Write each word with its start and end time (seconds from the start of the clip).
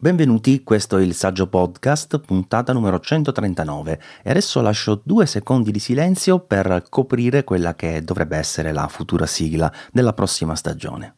Benvenuti, 0.00 0.62
questo 0.62 0.96
è 0.96 1.02
il 1.02 1.12
Saggio 1.12 1.48
Podcast, 1.48 2.20
puntata 2.20 2.72
numero 2.72 3.00
139 3.00 4.00
e 4.22 4.30
adesso 4.30 4.60
lascio 4.60 5.00
due 5.02 5.26
secondi 5.26 5.72
di 5.72 5.80
silenzio 5.80 6.38
per 6.38 6.84
coprire 6.88 7.42
quella 7.42 7.74
che 7.74 8.04
dovrebbe 8.04 8.36
essere 8.36 8.70
la 8.70 8.86
futura 8.86 9.26
sigla 9.26 9.72
della 9.90 10.12
prossima 10.12 10.54
stagione. 10.54 11.14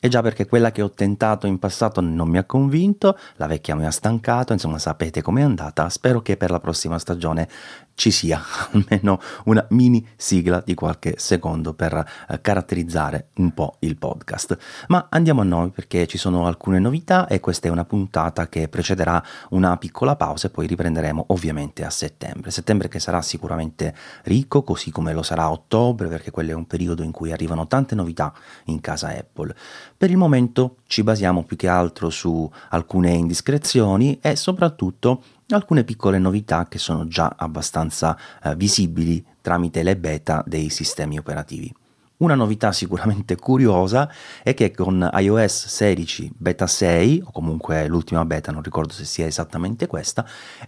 E 0.00 0.08
già 0.08 0.20
perché 0.20 0.46
quella 0.46 0.72
che 0.72 0.82
ho 0.82 0.90
tentato 0.90 1.46
in 1.46 1.60
passato 1.60 2.00
non 2.00 2.28
mi 2.28 2.38
ha 2.38 2.44
convinto, 2.44 3.16
la 3.36 3.46
vecchia 3.46 3.76
mi 3.76 3.86
ha 3.86 3.90
stancato, 3.92 4.52
insomma 4.52 4.78
sapete 4.78 5.22
com'è 5.22 5.40
andata, 5.40 5.88
spero 5.88 6.22
che 6.22 6.36
per 6.36 6.50
la 6.50 6.58
prossima 6.58 6.98
stagione 6.98 7.48
ci 7.94 8.10
sia 8.10 8.42
almeno 8.72 9.20
una 9.44 9.64
mini 9.70 10.06
sigla 10.16 10.62
di 10.64 10.74
qualche 10.74 11.14
secondo 11.16 11.74
per 11.74 11.92
eh, 12.28 12.40
caratterizzare 12.40 13.28
un 13.36 13.52
po' 13.52 13.76
il 13.80 13.96
podcast. 13.96 14.56
Ma 14.88 15.06
andiamo 15.10 15.40
a 15.40 15.44
noi 15.44 15.70
perché 15.70 16.06
ci 16.06 16.18
sono 16.18 16.46
alcune 16.46 16.78
novità 16.78 17.26
e 17.26 17.40
questa 17.40 17.68
è 17.68 17.70
una 17.70 17.84
puntata 17.84 18.48
che 18.48 18.68
precederà 18.68 19.22
una 19.50 19.76
piccola 19.76 20.16
pausa 20.16 20.48
e 20.48 20.50
poi 20.50 20.66
riprenderemo 20.66 21.26
ovviamente 21.28 21.84
a 21.84 21.90
settembre. 21.90 22.50
Settembre 22.50 22.88
che 22.88 22.98
sarà 22.98 23.22
sicuramente 23.22 23.94
ricco, 24.24 24.62
così 24.62 24.90
come 24.90 25.12
lo 25.12 25.22
sarà 25.22 25.50
ottobre, 25.50 26.08
perché 26.08 26.30
quello 26.30 26.50
è 26.50 26.54
un 26.54 26.66
periodo 26.66 27.02
in 27.02 27.10
cui 27.10 27.32
arrivano 27.32 27.66
tante 27.66 27.94
novità 27.94 28.32
in 28.64 28.80
casa 28.80 29.08
Apple. 29.08 29.54
Per 29.96 30.10
il 30.10 30.16
momento 30.16 30.76
ci 30.94 31.02
basiamo 31.02 31.42
più 31.42 31.56
che 31.56 31.66
altro 31.66 32.08
su 32.08 32.48
alcune 32.68 33.10
indiscrezioni 33.10 34.20
e 34.22 34.36
soprattutto 34.36 35.24
alcune 35.48 35.82
piccole 35.82 36.20
novità 36.20 36.68
che 36.68 36.78
sono 36.78 37.08
già 37.08 37.34
abbastanza 37.36 38.16
eh, 38.40 38.54
visibili 38.54 39.24
tramite 39.40 39.82
le 39.82 39.96
beta 39.96 40.44
dei 40.46 40.70
sistemi 40.70 41.18
operativi. 41.18 41.74
Una 42.24 42.36
novità 42.36 42.72
sicuramente 42.72 43.36
curiosa 43.36 44.10
è 44.42 44.54
che 44.54 44.70
con 44.70 45.10
iOS 45.12 45.66
16 45.66 46.32
beta 46.34 46.66
6, 46.66 47.20
o 47.26 47.30
comunque 47.30 47.86
l'ultima 47.86 48.24
beta, 48.24 48.50
non 48.50 48.62
ricordo 48.62 48.94
se 48.94 49.04
sia 49.04 49.26
esattamente 49.26 49.86
questa, 49.86 50.24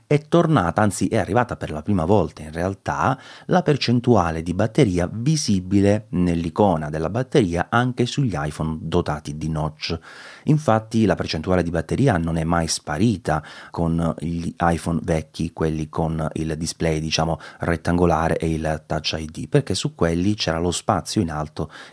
è 0.06 0.29
tornata, 0.29 0.82
anzi 0.82 1.09
è 1.09 1.16
arrivata 1.16 1.57
per 1.57 1.71
la 1.71 1.80
prima 1.80 2.04
volta 2.04 2.43
in 2.43 2.52
realtà, 2.52 3.18
la 3.46 3.63
percentuale 3.63 4.43
di 4.43 4.52
batteria 4.52 5.09
visibile 5.10 6.09
nell'icona 6.10 6.90
della 6.90 7.09
batteria 7.09 7.68
anche 7.70 8.04
sugli 8.04 8.35
iPhone 8.37 8.76
dotati 8.82 9.38
di 9.38 9.48
notch. 9.48 9.98
Infatti 10.45 11.07
la 11.07 11.15
percentuale 11.15 11.63
di 11.63 11.70
batteria 11.70 12.18
non 12.18 12.37
è 12.37 12.45
mai 12.45 12.68
sparita 12.68 13.43
con 13.70 14.15
gli 14.18 14.52
iPhone 14.59 15.01
vecchi, 15.02 15.54
quelli 15.54 15.88
con 15.88 16.29
il 16.35 16.54
display 16.59 17.01
diciamo 17.01 17.41
rettangolare 17.60 18.37
e 18.37 18.51
il 18.52 18.82
Touch 18.85 19.16
ID, 19.18 19.48
perché 19.48 19.74
su 19.74 19.95
quelli 19.95 20.35
c'era 20.35 20.59
lo 20.59 20.70
spazio 20.70 21.23
in 21.23 21.30
alto 21.30 21.45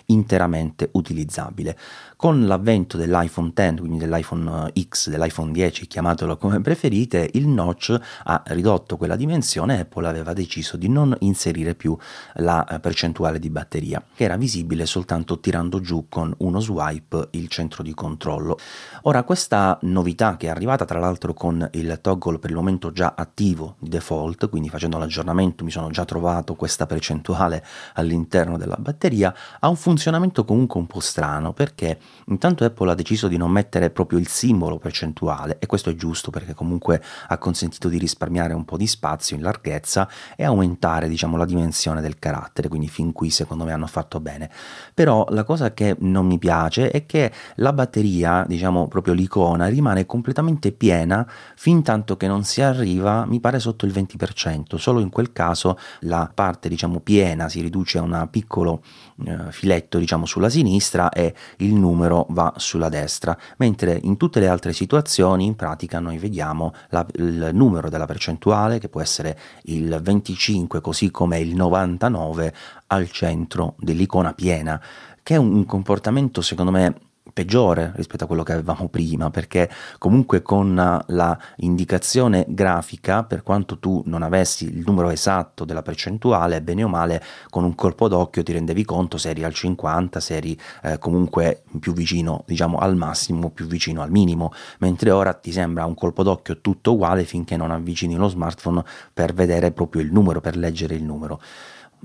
interamente 0.05 0.89
utilizzabile. 0.93 1.77
Con 2.15 2.45
l'avvento 2.45 2.97
dell'iPhone 2.97 3.51
X, 3.53 3.79
quindi 3.79 3.97
dell'iPhone 3.97 4.71
eh, 4.73 4.85
X, 4.87 5.09
dell'iPhone 5.09 5.51
10, 5.51 5.87
chiamatelo 5.87 6.37
come 6.37 6.61
preferite, 6.61 7.29
il 7.33 7.47
notch 7.47 7.97
ha 8.23 8.43
ridotto 8.47 8.97
quella 8.97 9.15
dimensione 9.15 9.77
e 9.77 9.79
Apple 9.81 10.07
aveva 10.07 10.33
deciso 10.33 10.77
di 10.77 10.87
non 10.87 11.15
inserire 11.19 11.75
più 11.75 11.97
la 12.35 12.65
eh, 12.65 12.79
percentuale 12.79 13.39
di 13.39 13.49
batteria, 13.49 14.03
che 14.15 14.23
era 14.23 14.37
visibile 14.37 14.85
soltanto 14.85 15.39
tirando 15.39 15.81
giù 15.81 16.07
con 16.07 16.33
uno 16.39 16.59
swipe 16.59 17.27
il 17.31 17.47
centro 17.47 17.83
di 17.83 17.93
controllo. 17.93 18.57
Ora, 19.03 19.23
questa 19.23 19.77
novità 19.81 20.37
che 20.37 20.47
è 20.47 20.49
arrivata 20.49 20.85
tra 20.85 20.99
l'altro 20.99 21.33
con 21.33 21.67
il 21.73 21.99
toggle 22.01 22.39
per 22.39 22.49
il 22.49 22.55
momento 22.55 22.91
già 22.91 23.13
attivo 23.17 23.75
di 23.79 23.89
default, 23.89 24.49
quindi 24.49 24.69
facendo 24.69 24.97
l'aggiornamento 24.97 25.63
mi 25.63 25.71
sono 25.71 25.89
già 25.89 26.05
trovato 26.05 26.55
questa 26.55 26.85
percentuale 26.85 27.63
all'interno 27.95 28.57
della 28.57 28.77
batteria, 28.79 29.32
ha 29.59 29.67
un 29.67 29.75
funzionamento 29.75 30.45
comunque 30.45 30.79
un 30.79 30.87
po' 30.87 30.99
strano 30.99 31.53
perché 31.53 31.99
Intanto 32.27 32.63
Apple 32.63 32.91
ha 32.91 32.95
deciso 32.95 33.27
di 33.27 33.37
non 33.37 33.51
mettere 33.51 33.89
proprio 33.89 34.19
il 34.19 34.27
simbolo 34.27 34.77
percentuale 34.77 35.57
e 35.59 35.65
questo 35.65 35.89
è 35.89 35.95
giusto 35.95 36.31
perché 36.31 36.53
comunque 36.53 37.01
ha 37.27 37.37
consentito 37.37 37.89
di 37.89 37.97
risparmiare 37.97 38.53
un 38.53 38.65
po' 38.65 38.77
di 38.77 38.87
spazio 38.87 39.35
in 39.35 39.41
larghezza 39.41 40.07
e 40.35 40.43
aumentare 40.43 41.09
diciamo 41.09 41.35
la 41.35 41.45
dimensione 41.45 42.01
del 42.01 42.19
carattere, 42.19 42.69
quindi 42.69 42.87
fin 42.87 43.11
qui 43.11 43.29
secondo 43.29 43.65
me 43.65 43.73
hanno 43.73 43.87
fatto 43.87 44.19
bene. 44.19 44.49
Però 44.93 45.25
la 45.29 45.43
cosa 45.43 45.73
che 45.73 45.95
non 45.99 46.25
mi 46.25 46.37
piace 46.37 46.91
è 46.91 47.05
che 47.05 47.31
la 47.55 47.73
batteria, 47.73 48.45
diciamo 48.47 48.87
proprio 48.87 49.13
l'icona, 49.13 49.67
rimane 49.67 50.05
completamente 50.05 50.71
piena 50.71 51.27
fin 51.55 51.83
tanto 51.83 52.15
che 52.15 52.27
non 52.27 52.43
si 52.43 52.61
arriva, 52.61 53.25
mi 53.25 53.39
pare 53.39 53.59
sotto 53.59 53.85
il 53.85 53.91
20%, 53.91 54.75
solo 54.77 54.99
in 54.99 55.09
quel 55.09 55.33
caso 55.33 55.77
la 56.01 56.31
parte 56.33 56.69
diciamo 56.69 56.99
piena 56.99 57.49
si 57.49 57.61
riduce 57.61 57.97
a 57.97 58.01
un 58.01 58.27
piccolo 58.29 58.81
eh, 59.25 59.51
filetto 59.51 59.97
diciamo 59.97 60.25
sulla 60.25 60.49
sinistra 60.49 61.09
e 61.09 61.33
il 61.57 61.73
numero 61.73 62.25
va 62.29 62.53
sulla 62.57 62.89
destra, 62.89 63.37
mentre 63.57 63.99
in 64.03 64.17
tutte 64.17 64.39
le 64.39 64.47
altre 64.47 64.73
situazioni 64.73 65.45
in 65.45 65.55
pratica 65.55 65.99
noi 65.99 66.17
vediamo 66.17 66.73
la, 66.89 67.05
il 67.15 67.51
numero 67.53 67.89
della 67.89 68.05
percentuale 68.05 68.79
che 68.79 68.89
può 68.89 69.01
essere 69.01 69.37
il 69.63 69.99
25 70.01 70.81
così 70.81 71.11
come 71.11 71.39
il 71.39 71.55
99 71.55 72.53
al 72.87 73.09
centro 73.09 73.75
dell'icona 73.77 74.33
piena, 74.33 74.81
che 75.21 75.35
è 75.35 75.37
un 75.37 75.65
comportamento 75.65 76.41
secondo 76.41 76.71
me 76.71 76.95
peggiore 77.33 77.91
rispetto 77.95 78.23
a 78.23 78.27
quello 78.27 78.43
che 78.43 78.53
avevamo 78.53 78.87
prima, 78.87 79.29
perché 79.29 79.69
comunque 79.97 80.41
con 80.41 80.75
la 81.07 81.39
indicazione 81.57 82.45
grafica, 82.47 83.23
per 83.23 83.43
quanto 83.43 83.79
tu 83.79 84.03
non 84.05 84.21
avessi 84.21 84.65
il 84.65 84.83
numero 84.85 85.09
esatto 85.09 85.65
della 85.65 85.81
percentuale, 85.81 86.61
bene 86.61 86.83
o 86.83 86.87
male, 86.87 87.21
con 87.49 87.63
un 87.63 87.75
colpo 87.75 88.07
d'occhio 88.07 88.43
ti 88.43 88.53
rendevi 88.53 88.85
conto 88.85 89.17
se 89.17 89.29
eri 89.29 89.43
al 89.43 89.53
50, 89.53 90.19
se 90.19 90.35
eri 90.35 90.57
eh, 90.83 90.97
comunque 90.99 91.63
più 91.79 91.93
vicino, 91.93 92.43
diciamo 92.45 92.77
al 92.77 92.95
massimo, 92.95 93.49
più 93.49 93.65
vicino 93.65 94.01
al 94.01 94.11
minimo, 94.11 94.53
mentre 94.79 95.11
ora 95.11 95.33
ti 95.33 95.51
sembra 95.51 95.85
un 95.85 95.95
colpo 95.95 96.23
d'occhio 96.23 96.61
tutto 96.61 96.93
uguale 96.93 97.23
finché 97.23 97.57
non 97.57 97.71
avvicini 97.71 98.15
lo 98.15 98.27
smartphone 98.27 98.83
per 99.11 99.33
vedere 99.33 99.71
proprio 99.71 100.01
il 100.01 100.11
numero, 100.11 100.39
per 100.39 100.55
leggere 100.55 100.95
il 100.95 101.03
numero 101.03 101.41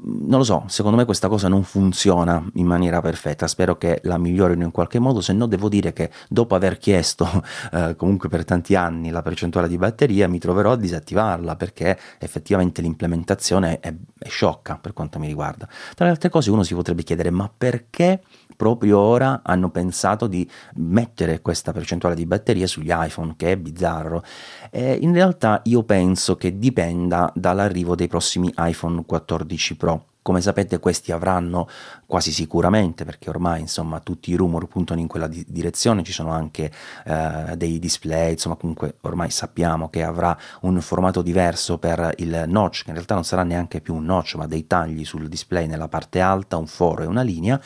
non 0.03 0.39
lo 0.39 0.45
so, 0.45 0.65
secondo 0.69 0.97
me 0.97 1.05
questa 1.05 1.29
cosa 1.29 1.49
non 1.49 1.63
funziona 1.63 2.45
in 2.55 2.67
maniera 2.67 3.01
perfetta, 3.01 3.47
spero 3.47 3.77
che 3.77 4.01
la 4.05 4.19
migliorino 4.19 4.65
in 4.65 4.71
qualche 4.71 4.99
modo, 4.99 5.21
se 5.21 5.33
no 5.33 5.47
devo 5.47 5.69
dire 5.69 5.93
che 5.93 6.11
dopo 6.29 6.55
aver 6.55 6.79
chiesto 6.79 7.27
eh, 7.73 7.97
comunque 7.97 8.29
per 8.29 8.45
tanti 8.45 8.75
anni 8.75 9.11
la 9.11 9.23
percentuale 9.23 9.69
di 9.69 9.77
batteria 9.77 10.29
mi 10.29 10.39
troverò 10.39 10.73
a 10.73 10.77
disattivarla 10.77 11.57
perché 11.57 11.99
effettivamente 12.19 12.83
l'implementazione 12.83 13.81
è, 13.81 13.95
è 14.19 14.29
sciocca 14.29 14.79
per 14.81 14.93
quanto 14.93 15.19
mi 15.19 15.27
riguarda. 15.27 15.69
Tra 15.95 16.05
le 16.05 16.11
altre 16.11 16.29
cose 16.29 16.51
uno 16.51 16.63
si 16.63 16.75
potrebbe 16.75 17.03
chiedere 17.03 17.31
ma 17.31 17.51
perché 17.55 18.23
proprio 18.59 18.99
ora 18.99 19.43
hanno 19.45 19.71
pensato 19.71 20.27
di 20.27 20.47
mettere 20.75 21.41
questa 21.41 21.73
percentuale 21.73 22.17
di 22.17 22.27
batteria 22.27 22.67
sugli 22.67 22.91
iPhone, 22.91 23.35
che 23.37 23.53
è 23.53 23.57
bizzarro. 23.57 24.25
E 24.71 24.99
in 25.01 25.13
realtà 25.13 25.61
io 25.67 25.85
penso 25.85 26.35
che 26.35 26.59
dipenda 26.59 27.31
dall'arrivo 27.37 27.95
dei 27.95 28.09
prossimi 28.09 28.53
iPhone 28.57 29.05
14 29.07 29.77
Pro. 29.77 29.88
Come 30.29 30.43
sapete 30.43 30.79
questi 30.79 31.11
avranno 31.11 31.67
quasi 32.05 32.33
sicuramente, 32.33 33.07
perché 33.07 33.31
ormai 33.31 33.63
insomma 33.63 33.99
tutti 34.01 34.31
i 34.31 34.35
rumor 34.35 34.67
puntano 34.67 35.01
in 35.01 35.07
quella 35.07 35.27
di- 35.27 35.43
direzione, 35.49 36.03
ci 36.03 36.13
sono 36.13 36.33
anche 36.33 36.71
eh, 37.07 37.57
dei 37.57 37.79
display, 37.79 38.33
insomma 38.33 38.57
comunque 38.57 38.97
ormai 39.01 39.31
sappiamo 39.31 39.89
che 39.89 40.03
avrà 40.03 40.37
un 40.61 40.79
formato 40.83 41.23
diverso 41.23 41.79
per 41.79 42.13
il 42.19 42.45
notch, 42.47 42.83
che 42.83 42.89
in 42.89 42.97
realtà 42.97 43.15
non 43.15 43.25
sarà 43.25 43.43
neanche 43.43 43.81
più 43.81 43.95
un 43.95 44.05
notch, 44.05 44.35
ma 44.35 44.47
dei 44.47 44.67
tagli 44.67 45.03
sul 45.07 45.29
display 45.29 45.67
nella 45.67 45.89
parte 45.89 46.21
alta, 46.21 46.59
un 46.59 46.67
foro 46.67 47.05
e 47.05 47.07
una 47.07 47.23
linea, 47.23 47.59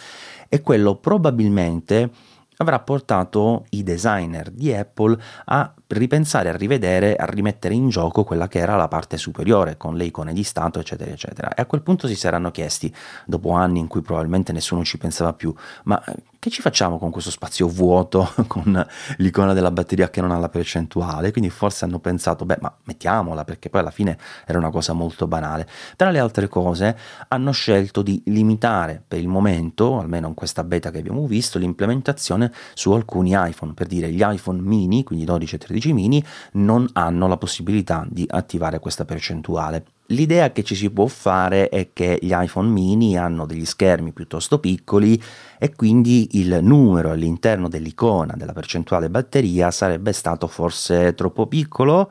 e 0.49 0.61
quello 0.61 0.95
probabilmente 0.95 2.11
avrà 2.59 2.79
portato 2.79 3.65
i 3.71 3.83
designer 3.83 4.51
di 4.51 4.73
Apple 4.73 5.19
a 5.47 5.75
ripensare, 5.93 6.49
a 6.49 6.57
rivedere, 6.57 7.17
a 7.17 7.27
rimettere 7.27 7.75
in 7.75 7.89
gioco 7.89 8.25
quella 8.25 8.49
che 8.49 8.59
era 8.59 8.77
la 8.77 8.89
parte 8.89 9.17
superiore 9.17 9.77
con 9.77 9.97
le 9.97 10.05
icone 10.05 10.33
di 10.33 10.43
stato, 10.43 10.81
eccetera, 10.81 11.11
eccetera. 11.11 11.55
E 11.55 11.63
a 11.63 11.67
quel 11.67 11.83
punto 11.83 12.07
si 12.07 12.17
saranno 12.17 12.51
chiesti, 12.51 12.93
dopo 13.27 13.51
anni 13.53 13.79
in 13.79 13.89
cui 13.89 14.01
probabilmente 14.01 14.53
nessuno 14.53 14.85
ci 14.85 14.99
pensava 14.99 15.33
più, 15.33 15.55
ma 15.85 16.03
eh, 16.05 16.15
che 16.39 16.51
ci 16.51 16.61
facciamo 16.61 16.99
con 16.99 17.11
questo 17.11 17.31
spazio 17.31 17.69
vuoto, 17.69 18.33
con 18.49 18.85
l'icona 19.19 19.53
della 19.53 19.71
batteria 19.71 20.11
che 20.11 20.21
non 20.21 20.31
ha 20.33 20.39
la 20.39 20.49
percentuale? 20.49 21.31
Quindi 21.31 21.51
forse 21.51 21.85
hanno 21.85 21.99
pensato, 21.99 22.45
beh, 22.45 22.59
ma 22.61 22.75
mettiamola, 22.85 23.45
perché 23.45 23.69
poi 23.69 23.81
alla 23.81 23.91
fine 23.91 24.19
era 24.47 24.59
una 24.59 24.71
cosa 24.71 24.93
molto 24.93 25.27
banale. 25.27 25.69
Tra 25.97 26.11
le 26.11 26.19
altre 26.19 26.49
cose, 26.49 26.97
hanno 27.29 27.53
scelto 27.53 28.03
di 28.03 28.23
limitare 28.27 29.03
per 29.07 29.19
il 29.19 29.29
momento, 29.29 29.99
almeno 29.99 30.29
in 30.29 30.35
questa 30.35 30.65
beta 30.65 30.91
che 30.91 30.99
abbiamo 30.99 31.27
visto, 31.27 31.59
l'implementazione 31.59 32.51
su 32.75 32.93
alcuni 32.93 33.33
iPhone, 33.35 33.75
per 33.75 33.87
dire 33.87 34.11
gli 34.11 34.23
iPhone 34.25 34.61
mini, 34.61 35.05
quindi 35.05 35.25
12 35.25 35.55
e 35.55 35.59
13 35.59 35.82
13 35.83 35.93
mini 35.93 36.25
non 36.53 36.89
hanno 36.93 37.27
la 37.27 37.37
possibilità 37.37 38.07
di 38.09 38.25
attivare 38.29 38.79
questa 38.79 39.05
percentuale. 39.05 39.85
L'idea 40.07 40.53
che 40.53 40.63
ci 40.63 40.75
si 40.75 40.91
può 40.91 41.07
fare 41.07 41.69
è 41.69 41.91
che 41.93 42.19
gli 42.21 42.33
iPhone 42.33 42.69
mini 42.69 43.17
hanno 43.17 43.47
degli 43.47 43.65
schermi 43.65 44.13
piuttosto 44.13 44.61
piccoli 44.61 45.21
e 45.59 45.75
quindi 45.75 46.39
il 46.39 46.59
numero 46.63 47.11
all'interno 47.11 47.69
dell'icona 47.69 48.35
della 48.37 48.53
percentuale 48.53 49.11
batteria 49.11 49.71
sarebbe 49.71 50.13
stato 50.13 50.47
forse 50.47 51.15
troppo 51.15 51.47
piccolo, 51.47 52.11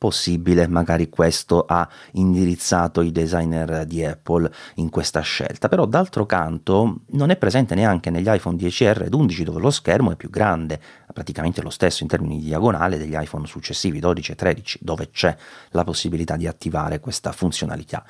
possibile, 0.00 0.66
magari 0.66 1.10
questo 1.10 1.66
ha 1.68 1.86
indirizzato 2.12 3.02
i 3.02 3.12
designer 3.12 3.84
di 3.84 4.02
Apple 4.02 4.50
in 4.76 4.88
questa 4.88 5.20
scelta, 5.20 5.68
però 5.68 5.84
d'altro 5.84 6.24
canto 6.24 7.00
non 7.10 7.28
è 7.28 7.36
presente 7.36 7.74
neanche 7.74 8.08
negli 8.08 8.26
iPhone 8.26 8.56
10R 8.56 9.04
ed 9.04 9.12
11 9.12 9.44
dove 9.44 9.60
lo 9.60 9.70
schermo 9.70 10.10
è 10.10 10.16
più 10.16 10.30
grande, 10.30 10.80
praticamente 11.20 11.60
lo 11.60 11.68
stesso 11.68 12.02
in 12.02 12.08
termini 12.08 12.38
di 12.38 12.46
diagonale 12.46 12.96
degli 12.96 13.14
iPhone 13.14 13.46
successivi 13.46 14.00
12 14.00 14.32
e 14.32 14.34
13 14.36 14.78
dove 14.80 15.10
c'è 15.10 15.36
la 15.72 15.84
possibilità 15.84 16.36
di 16.36 16.46
attivare 16.46 16.98
questa 16.98 17.30
funzionalità. 17.32 18.02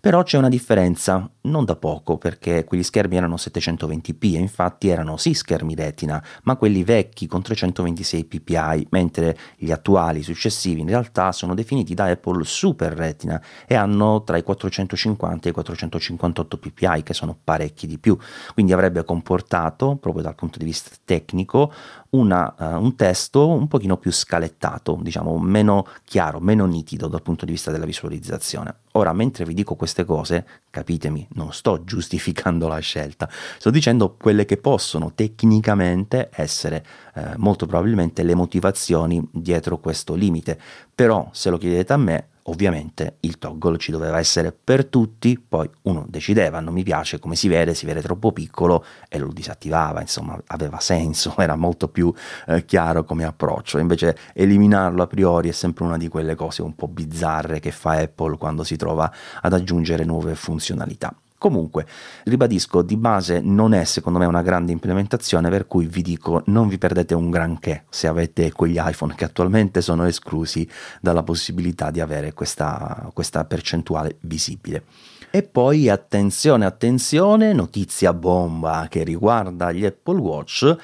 Però 0.00 0.22
c'è 0.22 0.38
una 0.38 0.48
differenza, 0.48 1.28
non 1.42 1.64
da 1.66 1.76
poco, 1.76 2.16
perché 2.16 2.64
quegli 2.64 2.82
schermi 2.82 3.16
erano 3.16 3.36
720p 3.36 4.34
e 4.34 4.38
infatti 4.38 4.88
erano 4.88 5.18
sì 5.18 5.34
schermi 5.34 5.74
retina, 5.74 6.22
ma 6.44 6.56
quelli 6.56 6.84
vecchi 6.84 7.26
con 7.26 7.42
326 7.42 8.24
ppi, 8.24 8.86
mentre 8.90 9.36
gli 9.56 9.70
attuali 9.70 10.22
successivi 10.22 10.80
in 10.80 10.88
realtà 10.88 11.32
sono 11.32 11.54
definiti 11.54 11.94
da 11.94 12.06
Apple 12.06 12.44
Super 12.44 12.92
Retina 12.92 13.42
e 13.66 13.74
hanno 13.74 14.24
tra 14.24 14.36
i 14.36 14.42
450 14.42 15.48
e 15.48 15.50
i 15.50 15.54
458 15.54 16.58
ppi, 16.58 17.02
che 17.02 17.14
sono 17.14 17.36
parecchi 17.42 17.86
di 17.86 17.98
più. 17.98 18.16
Quindi 18.52 18.72
avrebbe 18.72 19.04
comportato, 19.04 19.96
proprio 19.96 20.22
dal 20.22 20.34
punto 20.34 20.58
di 20.58 20.64
vista 20.64 20.90
tecnico, 21.04 21.72
una, 22.14 22.54
uh, 22.56 22.82
un 22.82 22.94
testo 22.96 23.48
un 23.48 23.68
pochino 23.68 23.96
più 23.96 24.10
scalettato, 24.12 24.98
diciamo 25.00 25.38
meno 25.38 25.86
chiaro, 26.04 26.40
meno 26.40 26.64
nitido 26.66 27.08
dal 27.08 27.22
punto 27.22 27.44
di 27.44 27.52
vista 27.52 27.70
della 27.70 27.84
visualizzazione. 27.84 28.74
Ora, 28.92 29.12
mentre 29.12 29.44
vi 29.44 29.54
dico 29.54 29.74
queste 29.74 30.04
cose, 30.04 30.46
capitemi, 30.70 31.26
non 31.34 31.52
sto 31.52 31.82
giustificando 31.84 32.68
la 32.68 32.78
scelta, 32.78 33.28
sto 33.58 33.70
dicendo 33.70 34.14
quelle 34.16 34.44
che 34.44 34.56
possono 34.56 35.12
tecnicamente 35.14 36.30
essere 36.32 36.84
eh, 37.14 37.34
molto 37.36 37.66
probabilmente 37.66 38.22
le 38.22 38.34
motivazioni 38.34 39.26
dietro 39.30 39.78
questo 39.78 40.14
limite. 40.14 40.58
Però, 40.94 41.28
se 41.32 41.50
lo 41.50 41.58
chiedete 41.58 41.92
a 41.92 41.96
me, 41.96 42.28
Ovviamente 42.46 43.16
il 43.20 43.38
toggle 43.38 43.78
ci 43.78 43.90
doveva 43.90 44.18
essere 44.18 44.52
per 44.52 44.84
tutti, 44.86 45.38
poi 45.38 45.68
uno 45.82 46.04
decideva, 46.06 46.60
non 46.60 46.74
mi 46.74 46.82
piace 46.82 47.18
come 47.18 47.36
si 47.36 47.48
vede, 47.48 47.72
si 47.72 47.86
vede 47.86 48.02
troppo 48.02 48.32
piccolo 48.32 48.84
e 49.08 49.18
lo 49.18 49.28
disattivava, 49.28 50.02
insomma 50.02 50.38
aveva 50.48 50.78
senso, 50.78 51.34
era 51.40 51.56
molto 51.56 51.88
più 51.88 52.12
eh, 52.46 52.66
chiaro 52.66 53.04
come 53.04 53.24
approccio, 53.24 53.78
invece 53.78 54.16
eliminarlo 54.34 55.02
a 55.02 55.06
priori 55.06 55.48
è 55.48 55.52
sempre 55.52 55.84
una 55.84 55.96
di 55.96 56.08
quelle 56.08 56.34
cose 56.34 56.60
un 56.60 56.74
po' 56.74 56.88
bizzarre 56.88 57.60
che 57.60 57.70
fa 57.70 57.92
Apple 57.92 58.36
quando 58.36 58.62
si 58.62 58.76
trova 58.76 59.10
ad 59.40 59.52
aggiungere 59.54 60.04
nuove 60.04 60.34
funzionalità. 60.34 61.16
Comunque, 61.44 61.84
ribadisco, 62.24 62.80
di 62.80 62.96
base 62.96 63.42
non 63.42 63.74
è 63.74 63.84
secondo 63.84 64.18
me 64.18 64.24
una 64.24 64.40
grande 64.40 64.72
implementazione, 64.72 65.50
per 65.50 65.66
cui 65.66 65.84
vi 65.84 66.00
dico 66.00 66.42
non 66.46 66.68
vi 66.68 66.78
perdete 66.78 67.12
un 67.12 67.28
granché 67.28 67.84
se 67.90 68.06
avete 68.06 68.50
quegli 68.50 68.80
iPhone 68.82 69.14
che 69.14 69.26
attualmente 69.26 69.82
sono 69.82 70.06
esclusi 70.06 70.66
dalla 71.02 71.22
possibilità 71.22 71.90
di 71.90 72.00
avere 72.00 72.32
questa, 72.32 73.10
questa 73.12 73.44
percentuale 73.44 74.16
visibile. 74.20 74.84
E 75.30 75.42
poi 75.42 75.90
attenzione, 75.90 76.64
attenzione, 76.64 77.52
notizia 77.52 78.14
bomba 78.14 78.86
che 78.88 79.04
riguarda 79.04 79.70
gli 79.70 79.84
Apple 79.84 80.20
Watch 80.20 80.76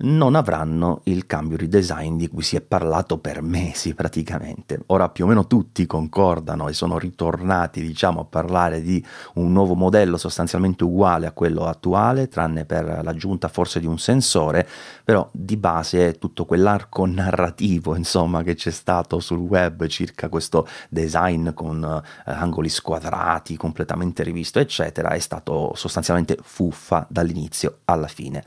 non 0.00 0.34
avranno 0.34 1.00
il 1.04 1.26
cambio 1.26 1.56
redesign 1.56 2.16
di 2.16 2.28
cui 2.28 2.42
si 2.42 2.56
è 2.56 2.60
parlato 2.60 3.18
per 3.18 3.42
mesi 3.42 3.94
praticamente. 3.94 4.80
Ora 4.86 5.08
più 5.08 5.24
o 5.24 5.28
meno 5.28 5.46
tutti 5.46 5.86
concordano 5.86 6.68
e 6.68 6.72
sono 6.72 6.98
ritornati 6.98 7.80
diciamo 7.80 8.20
a 8.20 8.24
parlare 8.24 8.82
di 8.82 9.04
un 9.34 9.52
nuovo 9.52 9.74
modello 9.74 10.16
sostanzialmente 10.16 10.84
uguale 10.84 11.26
a 11.26 11.32
quello 11.32 11.64
attuale, 11.64 12.28
tranne 12.28 12.64
per 12.64 13.00
l'aggiunta 13.02 13.48
forse 13.48 13.80
di 13.80 13.86
un 13.86 13.98
sensore, 13.98 14.68
però 15.04 15.28
di 15.32 15.56
base 15.56 16.18
tutto 16.18 16.44
quell'arco 16.44 17.06
narrativo 17.06 17.96
insomma 17.96 18.42
che 18.42 18.54
c'è 18.54 18.70
stato 18.70 19.20
sul 19.20 19.38
web 19.38 19.86
circa 19.86 20.28
questo 20.28 20.66
design 20.88 21.52
con 21.54 21.82
eh, 21.84 22.30
angoli 22.30 22.68
squadrati 22.68 23.56
completamente 23.56 24.22
rivisto 24.22 24.58
eccetera 24.58 25.10
è 25.10 25.18
stato 25.18 25.72
sostanzialmente 25.74 26.36
fuffa 26.40 27.06
dall'inizio 27.08 27.78
alla 27.84 28.08
fine. 28.08 28.44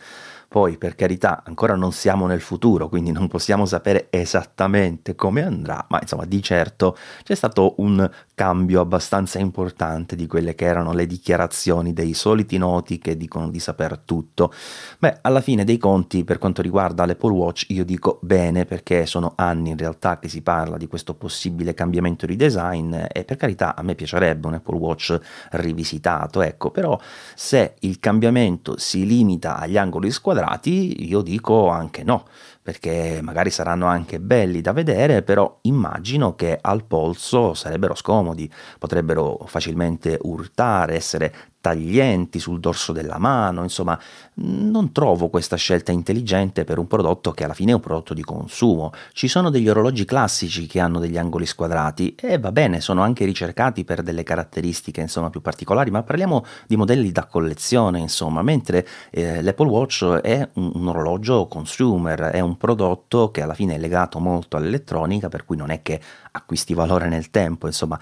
Poi, 0.51 0.77
per 0.77 0.95
carità, 0.95 1.43
ancora 1.45 1.75
non 1.75 1.93
siamo 1.93 2.27
nel 2.27 2.41
futuro, 2.41 2.89
quindi 2.89 3.13
non 3.13 3.29
possiamo 3.29 3.65
sapere 3.65 4.07
esattamente 4.09 5.15
come 5.15 5.43
andrà, 5.43 5.85
ma 5.87 5.99
insomma, 6.01 6.25
di 6.25 6.43
certo 6.43 6.97
c'è 7.23 7.35
stato 7.35 7.75
un 7.77 8.05
cambio 8.41 8.81
abbastanza 8.81 9.37
importante 9.37 10.15
di 10.15 10.25
quelle 10.25 10.55
che 10.55 10.65
erano 10.65 10.93
le 10.93 11.05
dichiarazioni 11.05 11.93
dei 11.93 12.15
soliti 12.15 12.57
noti 12.57 12.97
che 12.97 13.15
dicono 13.15 13.51
di 13.51 13.59
saper 13.59 13.99
tutto. 13.99 14.51
Beh, 14.97 15.19
alla 15.21 15.41
fine 15.41 15.63
dei 15.63 15.77
conti, 15.77 16.23
per 16.23 16.39
quanto 16.39 16.63
riguarda 16.63 17.05
l'Apple 17.05 17.33
Watch, 17.33 17.65
io 17.69 17.85
dico 17.85 18.17
bene 18.23 18.65
perché 18.65 19.05
sono 19.05 19.33
anni 19.35 19.69
in 19.69 19.77
realtà 19.77 20.17
che 20.17 20.27
si 20.27 20.41
parla 20.41 20.77
di 20.77 20.87
questo 20.87 21.13
possibile 21.13 21.75
cambiamento 21.75 22.25
di 22.25 22.35
design 22.35 22.95
e 23.11 23.23
per 23.25 23.37
carità 23.37 23.75
a 23.75 23.83
me 23.83 23.93
piacerebbe 23.93 24.47
un 24.47 24.55
Apple 24.55 24.77
Watch 24.77 25.19
rivisitato, 25.51 26.41
ecco, 26.41 26.71
però 26.71 26.99
se 27.35 27.75
il 27.81 27.99
cambiamento 27.99 28.75
si 28.79 29.05
limita 29.05 29.59
agli 29.59 29.77
angoli 29.77 30.09
squadrati, 30.09 30.29
quadrati, 30.31 31.07
io 31.07 31.21
dico 31.21 31.69
anche 31.69 32.03
no, 32.03 32.25
perché 32.61 33.19
magari 33.21 33.49
saranno 33.49 33.87
anche 33.87 34.19
belli 34.19 34.61
da 34.61 34.71
vedere, 34.71 35.23
però 35.23 35.59
immagino 35.61 36.35
che 36.35 36.57
al 36.59 36.85
polso 36.85 37.53
sarebbero 37.53 37.95
scomodi, 37.95 38.51
potrebbero 38.77 39.39
facilmente 39.47 40.17
urtare, 40.21 40.95
essere 40.95 41.33
taglienti 41.61 42.39
sul 42.39 42.59
dorso 42.59 42.91
della 42.91 43.19
mano, 43.19 43.61
insomma, 43.63 43.97
non 44.35 44.91
trovo 44.91 45.29
questa 45.29 45.55
scelta 45.55 45.91
intelligente 45.91 46.63
per 46.63 46.79
un 46.79 46.87
prodotto 46.87 47.31
che 47.31 47.43
alla 47.43 47.53
fine 47.53 47.71
è 47.71 47.75
un 47.75 47.79
prodotto 47.79 48.13
di 48.13 48.23
consumo. 48.23 48.91
Ci 49.13 49.27
sono 49.27 49.49
degli 49.49 49.69
orologi 49.69 50.03
classici 50.03 50.65
che 50.65 50.79
hanno 50.79 50.99
degli 50.99 51.17
angoli 51.17 51.45
squadrati 51.45 52.15
e 52.19 52.39
va 52.39 52.51
bene, 52.51 52.81
sono 52.81 53.01
anche 53.03 53.23
ricercati 53.25 53.83
per 53.85 54.01
delle 54.01 54.23
caratteristiche, 54.23 55.01
insomma, 55.01 55.29
più 55.29 55.41
particolari, 55.41 55.91
ma 55.91 56.03
parliamo 56.03 56.43
di 56.67 56.75
modelli 56.75 57.11
da 57.11 57.25
collezione, 57.25 57.99
insomma, 57.99 58.41
mentre 58.41 58.87
eh, 59.11 59.41
l'Apple 59.41 59.67
Watch 59.67 60.03
è 60.03 60.49
un, 60.53 60.71
un 60.73 60.87
orologio 60.87 61.47
consumer, 61.47 62.19
è 62.31 62.39
un 62.39 62.57
prodotto 62.57 63.29
che 63.29 63.43
alla 63.43 63.53
fine 63.53 63.75
è 63.75 63.77
legato 63.77 64.19
molto 64.19 64.57
all'elettronica, 64.57 65.29
per 65.29 65.45
cui 65.45 65.57
non 65.57 65.69
è 65.69 65.83
che 65.83 66.01
acquisti 66.31 66.73
valore 66.73 67.07
nel 67.07 67.29
tempo, 67.29 67.67
insomma, 67.67 67.99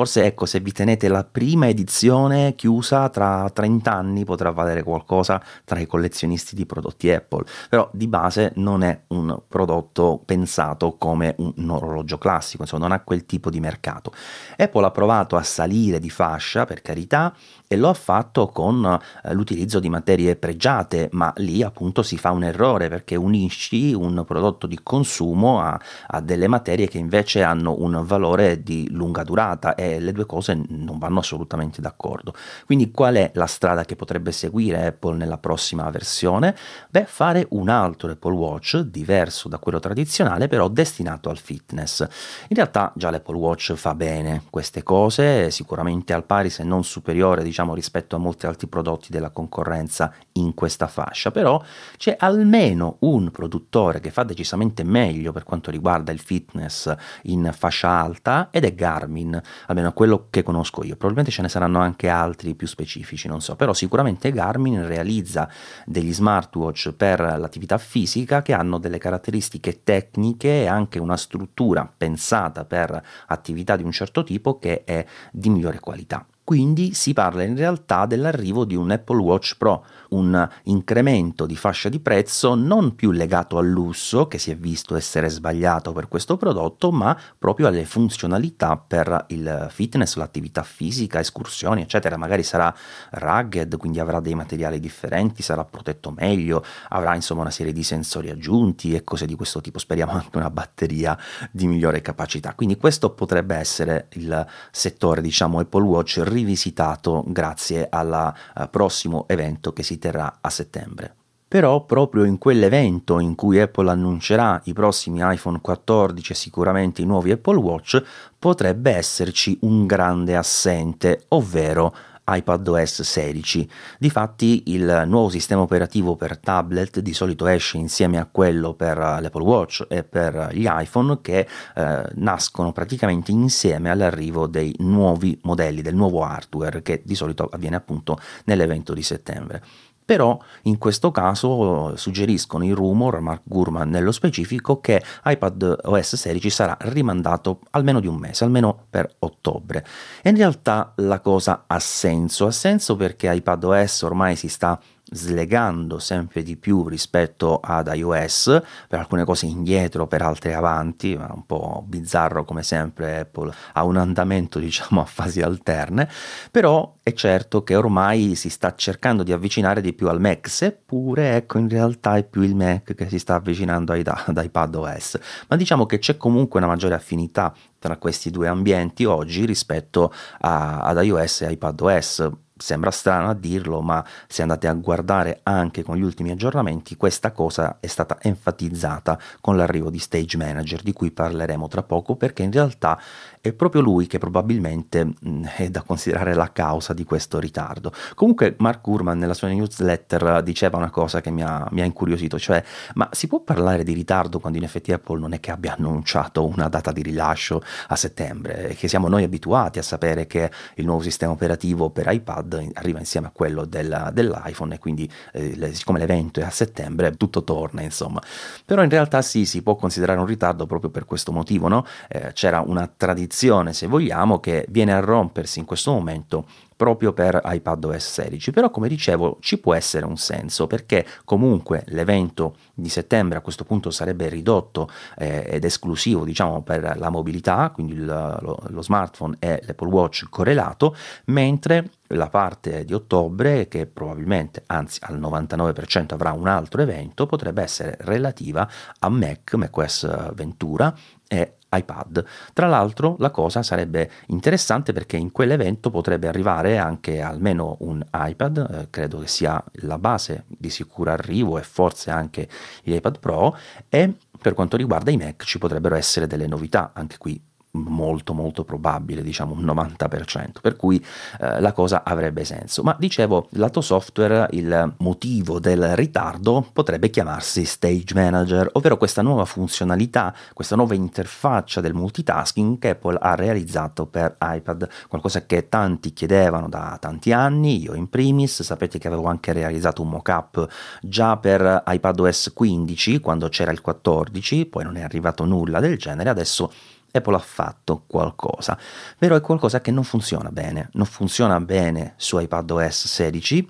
forse 0.00 0.24
ecco, 0.24 0.46
se 0.46 0.60
vi 0.60 0.72
tenete 0.72 1.08
la 1.08 1.24
prima 1.24 1.68
edizione 1.68 2.54
chiusa 2.54 3.10
tra 3.10 3.50
30 3.50 3.92
anni 3.92 4.24
potrà 4.24 4.50
valere 4.50 4.82
qualcosa 4.82 5.42
tra 5.62 5.78
i 5.78 5.86
collezionisti 5.86 6.54
di 6.54 6.64
prodotti 6.64 7.10
Apple, 7.10 7.44
però 7.68 7.86
di 7.92 8.06
base 8.06 8.52
non 8.56 8.82
è 8.82 8.98
un 9.08 9.42
prodotto 9.46 10.22
pensato 10.24 10.96
come 10.96 11.34
un 11.36 11.68
orologio 11.68 12.16
classico, 12.16 12.62
insomma, 12.62 12.86
non 12.86 12.92
ha 12.92 13.00
quel 13.00 13.26
tipo 13.26 13.50
di 13.50 13.60
mercato. 13.60 14.10
Apple 14.56 14.86
ha 14.86 14.90
provato 14.90 15.36
a 15.36 15.42
salire 15.42 15.98
di 15.98 16.08
fascia, 16.08 16.64
per 16.64 16.80
carità, 16.80 17.34
e 17.68 17.76
lo 17.76 17.90
ha 17.90 17.94
fatto 17.94 18.48
con 18.48 18.84
eh, 19.22 19.34
l'utilizzo 19.34 19.80
di 19.80 19.90
materie 19.90 20.34
pregiate, 20.34 21.08
ma 21.12 21.32
lì 21.36 21.62
appunto 21.62 22.02
si 22.02 22.16
fa 22.16 22.30
un 22.30 22.42
errore 22.42 22.88
perché 22.88 23.16
unisci 23.16 23.92
un 23.92 24.24
prodotto 24.26 24.66
di 24.66 24.80
consumo 24.82 25.60
a, 25.60 25.78
a 26.08 26.20
delle 26.20 26.48
materie 26.48 26.88
che 26.88 26.98
invece 26.98 27.42
hanno 27.42 27.76
un 27.78 28.02
valore 28.04 28.62
di 28.62 28.88
lunga 28.90 29.22
durata 29.22 29.74
e 29.74 29.89
le 29.98 30.12
due 30.12 30.26
cose 30.26 30.58
non 30.68 30.98
vanno 30.98 31.20
assolutamente 31.20 31.80
d'accordo. 31.80 32.34
Quindi 32.66 32.90
qual 32.90 33.16
è 33.16 33.30
la 33.34 33.46
strada 33.46 33.84
che 33.84 33.96
potrebbe 33.96 34.32
seguire 34.32 34.86
Apple 34.86 35.16
nella 35.16 35.38
prossima 35.38 35.88
versione? 35.90 36.54
Beh, 36.88 37.04
fare 37.06 37.46
un 37.50 37.68
altro 37.68 38.10
Apple 38.10 38.34
Watch 38.34 38.78
diverso 38.78 39.48
da 39.48 39.58
quello 39.58 39.80
tradizionale, 39.80 40.48
però 40.48 40.68
destinato 40.68 41.30
al 41.30 41.38
fitness. 41.38 42.00
In 42.00 42.56
realtà 42.56 42.92
già 42.94 43.10
l'Apple 43.10 43.36
Watch 43.36 43.72
fa 43.74 43.94
bene 43.94 44.42
queste 44.50 44.82
cose, 44.82 45.50
sicuramente 45.50 46.12
al 46.12 46.24
pari 46.24 46.50
se 46.50 46.64
non 46.64 46.84
superiore 46.84 47.42
diciamo 47.42 47.74
rispetto 47.74 48.16
a 48.16 48.18
molti 48.18 48.46
altri 48.46 48.66
prodotti 48.66 49.10
della 49.10 49.30
concorrenza 49.30 50.12
in 50.32 50.54
questa 50.54 50.86
fascia, 50.86 51.30
però 51.30 51.62
c'è 51.96 52.16
almeno 52.18 52.96
un 53.00 53.30
produttore 53.30 54.00
che 54.00 54.10
fa 54.10 54.22
decisamente 54.22 54.84
meglio 54.84 55.32
per 55.32 55.44
quanto 55.44 55.70
riguarda 55.70 56.12
il 56.12 56.18
fitness 56.18 56.92
in 57.22 57.50
fascia 57.56 57.88
alta 57.88 58.48
ed 58.50 58.64
è 58.64 58.74
Garmin, 58.74 59.40
almeno 59.70 59.92
quello 59.92 60.26
che 60.30 60.42
conosco 60.42 60.82
io. 60.82 60.96
Probabilmente 60.96 61.30
ce 61.30 61.42
ne 61.42 61.48
saranno 61.48 61.78
anche 61.78 62.08
altri 62.08 62.54
più 62.54 62.66
specifici, 62.66 63.28
non 63.28 63.40
so, 63.40 63.54
però 63.54 63.72
sicuramente 63.72 64.32
Garmin 64.32 64.86
realizza 64.86 65.48
degli 65.86 66.12
smartwatch 66.12 66.92
per 66.92 67.20
l'attività 67.20 67.78
fisica 67.78 68.42
che 68.42 68.52
hanno 68.52 68.78
delle 68.78 68.98
caratteristiche 68.98 69.82
tecniche 69.84 70.62
e 70.62 70.66
anche 70.66 70.98
una 70.98 71.16
struttura 71.16 71.90
pensata 71.96 72.64
per 72.64 73.00
attività 73.26 73.76
di 73.76 73.84
un 73.84 73.92
certo 73.92 74.24
tipo 74.24 74.58
che 74.58 74.82
è 74.84 75.06
di 75.30 75.48
migliore 75.48 75.78
qualità. 75.78 76.26
Quindi 76.50 76.94
si 76.94 77.12
parla 77.12 77.44
in 77.44 77.54
realtà 77.54 78.06
dell'arrivo 78.06 78.64
di 78.64 78.74
un 78.74 78.90
Apple 78.90 79.20
Watch 79.20 79.54
Pro, 79.56 79.84
un 80.08 80.48
incremento 80.64 81.46
di 81.46 81.54
fascia 81.54 81.88
di 81.88 82.00
prezzo 82.00 82.56
non 82.56 82.96
più 82.96 83.12
legato 83.12 83.56
al 83.56 83.68
lusso, 83.68 84.26
che 84.26 84.38
si 84.38 84.50
è 84.50 84.56
visto 84.56 84.96
essere 84.96 85.28
sbagliato 85.28 85.92
per 85.92 86.08
questo 86.08 86.36
prodotto, 86.36 86.90
ma 86.90 87.16
proprio 87.38 87.68
alle 87.68 87.84
funzionalità 87.84 88.76
per 88.76 89.26
il 89.28 89.68
fitness, 89.70 90.16
l'attività 90.16 90.64
fisica, 90.64 91.20
escursioni, 91.20 91.82
eccetera. 91.82 92.16
Magari 92.16 92.42
sarà 92.42 92.74
rugged, 93.10 93.76
quindi 93.76 94.00
avrà 94.00 94.18
dei 94.18 94.34
materiali 94.34 94.80
differenti, 94.80 95.42
sarà 95.42 95.64
protetto 95.64 96.10
meglio, 96.10 96.64
avrà 96.88 97.14
insomma 97.14 97.42
una 97.42 97.52
serie 97.52 97.72
di 97.72 97.84
sensori 97.84 98.28
aggiunti 98.28 98.92
e 98.92 99.04
cose 99.04 99.24
di 99.24 99.36
questo 99.36 99.60
tipo. 99.60 99.78
Speriamo 99.78 100.10
anche 100.14 100.36
una 100.36 100.50
batteria 100.50 101.16
di 101.52 101.68
migliore 101.68 102.00
capacità. 102.00 102.54
Quindi 102.54 102.76
questo 102.76 103.10
potrebbe 103.10 103.54
essere 103.54 104.08
il 104.14 104.44
settore, 104.72 105.20
diciamo, 105.22 105.60
Apple 105.60 105.84
Watch 105.84 106.20
rivisitato 106.40 107.24
grazie 107.26 107.86
al 107.88 108.34
uh, 108.54 108.68
prossimo 108.70 109.24
evento 109.28 109.72
che 109.72 109.82
si 109.82 109.98
terrà 109.98 110.38
a 110.40 110.50
settembre. 110.50 111.14
però 111.50 111.84
proprio 111.84 112.22
in 112.22 112.38
quell'evento 112.38 113.18
in 113.18 113.34
cui 113.34 113.58
Apple 113.58 113.90
annuncerà 113.90 114.60
i 114.66 114.72
prossimi 114.72 115.18
iPhone 115.20 115.58
14 115.60 116.30
e 116.30 116.36
sicuramente 116.36 117.02
i 117.02 117.06
nuovi 117.06 117.32
Apple 117.32 117.56
Watch 117.56 118.00
potrebbe 118.38 118.92
esserci 118.92 119.58
un 119.62 119.84
grande 119.84 120.36
assente, 120.36 121.24
ovvero 121.30 121.92
iPadOS 122.30 123.02
16. 123.02 123.68
Difatti 123.98 124.62
il 124.66 125.04
nuovo 125.06 125.28
sistema 125.28 125.62
operativo 125.62 126.16
per 126.16 126.38
tablet 126.38 127.00
di 127.00 127.12
solito 127.12 127.46
esce 127.46 127.76
insieme 127.76 128.18
a 128.18 128.28
quello 128.30 128.74
per 128.74 128.96
l'Apple 128.96 129.42
Watch 129.42 129.86
e 129.88 130.04
per 130.04 130.50
gli 130.52 130.66
iPhone 130.68 131.20
che 131.20 131.46
eh, 131.74 132.02
nascono 132.14 132.72
praticamente 132.72 133.30
insieme 133.30 133.90
all'arrivo 133.90 134.46
dei 134.46 134.74
nuovi 134.78 135.38
modelli, 135.42 135.82
del 135.82 135.94
nuovo 135.94 136.22
hardware 136.22 136.82
che 136.82 137.02
di 137.04 137.14
solito 137.14 137.48
avviene 137.50 137.76
appunto 137.76 138.18
nell'evento 138.44 138.94
di 138.94 139.02
settembre. 139.02 139.62
Però 140.10 140.36
in 140.62 140.76
questo 140.76 141.12
caso 141.12 141.94
suggeriscono 141.94 142.64
i 142.64 142.72
rumor, 142.72 143.20
Mark 143.20 143.42
Gurman 143.44 143.88
nello 143.90 144.10
specifico, 144.10 144.80
che 144.80 145.00
iPad 145.24 145.82
OS 145.84 146.16
16 146.16 146.50
sarà 146.50 146.76
rimandato 146.80 147.60
almeno 147.70 148.00
di 148.00 148.08
un 148.08 148.16
mese, 148.16 148.42
almeno 148.42 148.86
per 148.90 149.08
ottobre. 149.20 149.86
E 150.20 150.30
in 150.30 150.36
realtà 150.36 150.94
la 150.96 151.20
cosa 151.20 151.62
ha 151.68 151.78
senso, 151.78 152.46
ha 152.46 152.50
senso 152.50 152.96
perché 152.96 153.32
iPad 153.32 153.62
OS 153.62 154.02
ormai 154.02 154.34
si 154.34 154.48
sta 154.48 154.80
slegando 155.10 155.98
sempre 155.98 156.42
di 156.42 156.56
più 156.56 156.86
rispetto 156.86 157.60
ad 157.62 157.90
iOS, 157.92 158.62
per 158.88 158.98
alcune 158.98 159.24
cose 159.24 159.46
indietro, 159.46 160.06
per 160.06 160.22
altre 160.22 160.54
avanti, 160.54 161.16
ma 161.16 161.30
un 161.32 161.44
po' 161.46 161.84
bizzarro 161.86 162.44
come 162.44 162.62
sempre 162.62 163.20
Apple 163.20 163.52
ha 163.72 163.84
un 163.84 163.96
andamento 163.96 164.58
diciamo 164.60 165.00
a 165.00 165.04
fasi 165.04 165.42
alterne, 165.42 166.08
però 166.50 166.96
è 167.02 167.12
certo 167.12 167.62
che 167.62 167.74
ormai 167.76 168.34
si 168.34 168.48
sta 168.50 168.74
cercando 168.74 169.22
di 169.22 169.32
avvicinare 169.32 169.80
di 169.80 169.92
più 169.92 170.08
al 170.08 170.20
Mac, 170.20 170.48
seppure 170.48 171.36
ecco 171.36 171.58
in 171.58 171.68
realtà 171.68 172.16
è 172.16 172.24
più 172.24 172.42
il 172.42 172.54
Mac 172.54 172.94
che 172.94 173.08
si 173.08 173.18
sta 173.18 173.34
avvicinando 173.34 173.92
ad, 173.92 174.06
ad 174.06 174.40
iPadOS, 174.42 175.18
ma 175.48 175.56
diciamo 175.56 175.86
che 175.86 175.98
c'è 175.98 176.16
comunque 176.16 176.60
una 176.60 176.68
maggiore 176.68 176.94
affinità 176.94 177.52
tra 177.78 177.96
questi 177.96 178.30
due 178.30 178.46
ambienti 178.46 179.04
oggi 179.04 179.46
rispetto 179.46 180.12
a, 180.40 180.80
ad 180.80 181.02
iOS 181.02 181.42
e 181.42 181.52
iPadOS 181.52 182.30
Sembra 182.60 182.90
strano 182.90 183.30
a 183.30 183.34
dirlo, 183.34 183.80
ma 183.80 184.04
se 184.28 184.42
andate 184.42 184.68
a 184.68 184.74
guardare 184.74 185.40
anche 185.44 185.82
con 185.82 185.96
gli 185.96 186.02
ultimi 186.02 186.30
aggiornamenti, 186.30 186.94
questa 186.94 187.32
cosa 187.32 187.78
è 187.80 187.86
stata 187.86 188.18
enfatizzata 188.20 189.18
con 189.40 189.56
l'arrivo 189.56 189.88
di 189.88 189.98
Stage 189.98 190.36
Manager, 190.36 190.82
di 190.82 190.92
cui 190.92 191.10
parleremo 191.10 191.68
tra 191.68 191.82
poco, 191.82 192.16
perché 192.16 192.42
in 192.42 192.52
realtà 192.52 193.00
è 193.42 193.52
proprio 193.54 193.80
lui 193.80 194.06
che 194.06 194.18
probabilmente 194.18 195.04
mm, 195.04 195.44
è 195.56 195.70
da 195.70 195.82
considerare 195.82 196.34
la 196.34 196.52
causa 196.52 196.92
di 196.92 197.04
questo 197.04 197.38
ritardo. 197.38 197.92
Comunque 198.14 198.54
Mark 198.58 198.82
Gurman 198.82 199.18
nella 199.18 199.32
sua 199.32 199.48
newsletter 199.48 200.42
diceva 200.42 200.76
una 200.76 200.90
cosa 200.90 201.22
che 201.22 201.30
mi 201.30 201.42
ha, 201.42 201.66
mi 201.70 201.80
ha 201.80 201.84
incuriosito, 201.84 202.38
cioè 202.38 202.62
ma 202.94 203.08
si 203.12 203.28
può 203.28 203.40
parlare 203.40 203.82
di 203.82 203.94
ritardo 203.94 204.40
quando 204.40 204.58
in 204.58 204.64
effetti 204.64 204.92
Apple 204.92 205.18
non 205.18 205.32
è 205.32 205.40
che 205.40 205.50
abbia 205.50 205.74
annunciato 205.76 206.46
una 206.46 206.68
data 206.68 206.92
di 206.92 207.00
rilascio 207.00 207.62
a 207.88 207.96
settembre, 207.96 208.74
che 208.76 208.88
siamo 208.88 209.08
noi 209.08 209.24
abituati 209.24 209.78
a 209.78 209.82
sapere 209.82 210.26
che 210.26 210.50
il 210.74 210.84
nuovo 210.84 211.02
sistema 211.02 211.32
operativo 211.32 211.88
per 211.88 212.12
iPad 212.12 212.72
arriva 212.74 212.98
insieme 212.98 213.28
a 213.28 213.30
quello 213.30 213.64
del, 213.64 214.10
dell'iPhone 214.12 214.74
e 214.74 214.78
quindi 214.78 215.10
eh, 215.32 215.72
siccome 215.72 215.98
l'evento 215.98 216.40
è 216.40 216.42
a 216.42 216.50
settembre 216.50 217.16
tutto 217.16 217.42
torna 217.42 217.80
insomma. 217.80 218.20
Però 218.66 218.82
in 218.82 218.90
realtà 218.90 219.22
sì, 219.22 219.46
si 219.46 219.62
può 219.62 219.76
considerare 219.76 220.18
un 220.20 220.26
ritardo 220.26 220.66
proprio 220.66 220.90
per 220.90 221.06
questo 221.06 221.32
motivo, 221.32 221.68
no? 221.68 221.86
eh, 222.08 222.32
c'era 222.34 222.60
una 222.60 222.86
tradizione 222.94 223.28
se 223.30 223.86
vogliamo 223.86 224.40
che 224.40 224.66
viene 224.68 224.92
a 224.92 225.00
rompersi 225.00 225.58
in 225.58 225.64
questo 225.64 225.92
momento 225.92 226.46
proprio 226.80 227.12
per 227.12 227.38
iPadOS 227.44 228.10
16. 228.12 228.52
Però 228.52 228.70
come 228.70 228.88
dicevo 228.88 229.36
ci 229.40 229.58
può 229.58 229.74
essere 229.74 230.06
un 230.06 230.16
senso 230.16 230.66
perché 230.66 231.06
comunque 231.24 231.84
l'evento 231.88 232.56
di 232.72 232.88
settembre 232.88 233.36
a 233.36 233.42
questo 233.42 233.64
punto 233.64 233.90
sarebbe 233.90 234.30
ridotto 234.30 234.88
eh, 235.18 235.44
ed 235.46 235.64
esclusivo 235.64 236.24
diciamo 236.24 236.62
per 236.62 236.96
la 236.96 237.10
mobilità, 237.10 237.70
quindi 237.74 237.92
il, 237.92 238.04
lo, 238.06 238.62
lo 238.66 238.82
smartphone 238.82 239.36
e 239.38 239.60
l'Apple 239.66 239.88
Watch 239.88 240.24
correlato, 240.30 240.96
mentre 241.26 241.90
la 242.12 242.28
parte 242.28 242.84
di 242.84 242.94
ottobre, 242.94 243.68
che 243.68 243.86
probabilmente, 243.86 244.62
anzi 244.66 244.98
al 245.02 245.20
99% 245.20 246.14
avrà 246.14 246.32
un 246.32 246.48
altro 246.48 246.82
evento, 246.82 247.26
potrebbe 247.26 247.62
essere 247.62 247.96
relativa 248.00 248.68
a 248.98 249.08
Mac, 249.08 249.54
macOS 249.54 250.32
Ventura 250.34 250.94
e 251.28 251.56
iPad. 251.72 252.24
Tra 252.52 252.66
l'altro 252.66 253.16
la 253.18 253.30
cosa 253.30 253.62
sarebbe 253.62 254.10
interessante 254.26 254.92
perché 254.92 255.16
in 255.16 255.30
quell'evento 255.30 255.90
potrebbe 255.90 256.26
arrivare 256.26 256.78
anche 256.78 257.20
almeno 257.20 257.76
un 257.80 258.04
iPad, 258.12 258.58
eh, 258.58 258.86
credo 258.90 259.20
che 259.20 259.28
sia 259.28 259.62
la 259.82 259.98
base 259.98 260.44
di 260.48 260.70
sicuro 260.70 261.10
arrivo 261.12 261.58
e 261.58 261.62
forse 261.62 262.10
anche 262.10 262.48
l'iPad 262.82 263.20
Pro 263.20 263.56
e 263.88 264.14
per 264.40 264.54
quanto 264.54 264.76
riguarda 264.76 265.10
i 265.10 265.16
Mac 265.16 265.44
ci 265.44 265.58
potrebbero 265.58 265.94
essere 265.94 266.26
delle 266.26 266.46
novità, 266.46 266.90
anche 266.94 267.18
qui 267.18 267.40
molto 267.72 268.32
molto 268.32 268.64
probabile, 268.64 269.22
diciamo 269.22 269.54
un 269.54 269.64
90%, 269.64 270.60
per 270.60 270.76
cui 270.76 271.04
eh, 271.40 271.60
la 271.60 271.72
cosa 271.72 272.02
avrebbe 272.04 272.44
senso. 272.44 272.82
Ma 272.82 272.96
dicevo, 272.98 273.48
lato 273.50 273.80
software 273.80 274.48
il 274.52 274.94
motivo 274.98 275.60
del 275.60 275.94
ritardo 275.94 276.66
potrebbe 276.72 277.10
chiamarsi 277.10 277.64
Stage 277.64 278.14
Manager, 278.14 278.70
ovvero 278.72 278.96
questa 278.96 279.22
nuova 279.22 279.44
funzionalità, 279.44 280.34
questa 280.52 280.76
nuova 280.76 280.94
interfaccia 280.94 281.80
del 281.80 281.94
multitasking 281.94 282.78
che 282.78 282.90
Apple 282.90 283.18
ha 283.20 283.34
realizzato 283.34 284.06
per 284.06 284.36
iPad, 284.40 284.88
qualcosa 285.08 285.46
che 285.46 285.68
tanti 285.68 286.12
chiedevano 286.12 286.68
da 286.68 286.96
tanti 287.00 287.32
anni, 287.32 287.82
io 287.82 287.94
in 287.94 288.08
primis, 288.08 288.62
sapete 288.62 288.98
che 288.98 289.06
avevo 289.06 289.26
anche 289.26 289.52
realizzato 289.52 290.02
un 290.02 290.08
mock-up 290.08 290.66
già 291.02 291.36
per 291.36 291.84
iPadOS 291.86 292.52
15 292.52 293.20
quando 293.20 293.48
c'era 293.48 293.70
il 293.70 293.80
14, 293.80 294.66
poi 294.66 294.84
non 294.84 294.96
è 294.96 295.02
arrivato 295.02 295.44
nulla 295.44 295.80
del 295.80 295.96
genere, 295.96 296.30
adesso 296.30 296.72
Apple 297.12 297.36
ha 297.36 297.40
fatto 297.40 298.04
qualcosa, 298.06 298.78
però 299.18 299.36
è 299.36 299.40
qualcosa 299.40 299.80
che 299.80 299.90
non 299.90 300.04
funziona 300.04 300.50
bene, 300.50 300.88
non 300.92 301.06
funziona 301.06 301.60
bene 301.60 302.14
su 302.16 302.38
iPadOS 302.38 303.06
16 303.06 303.68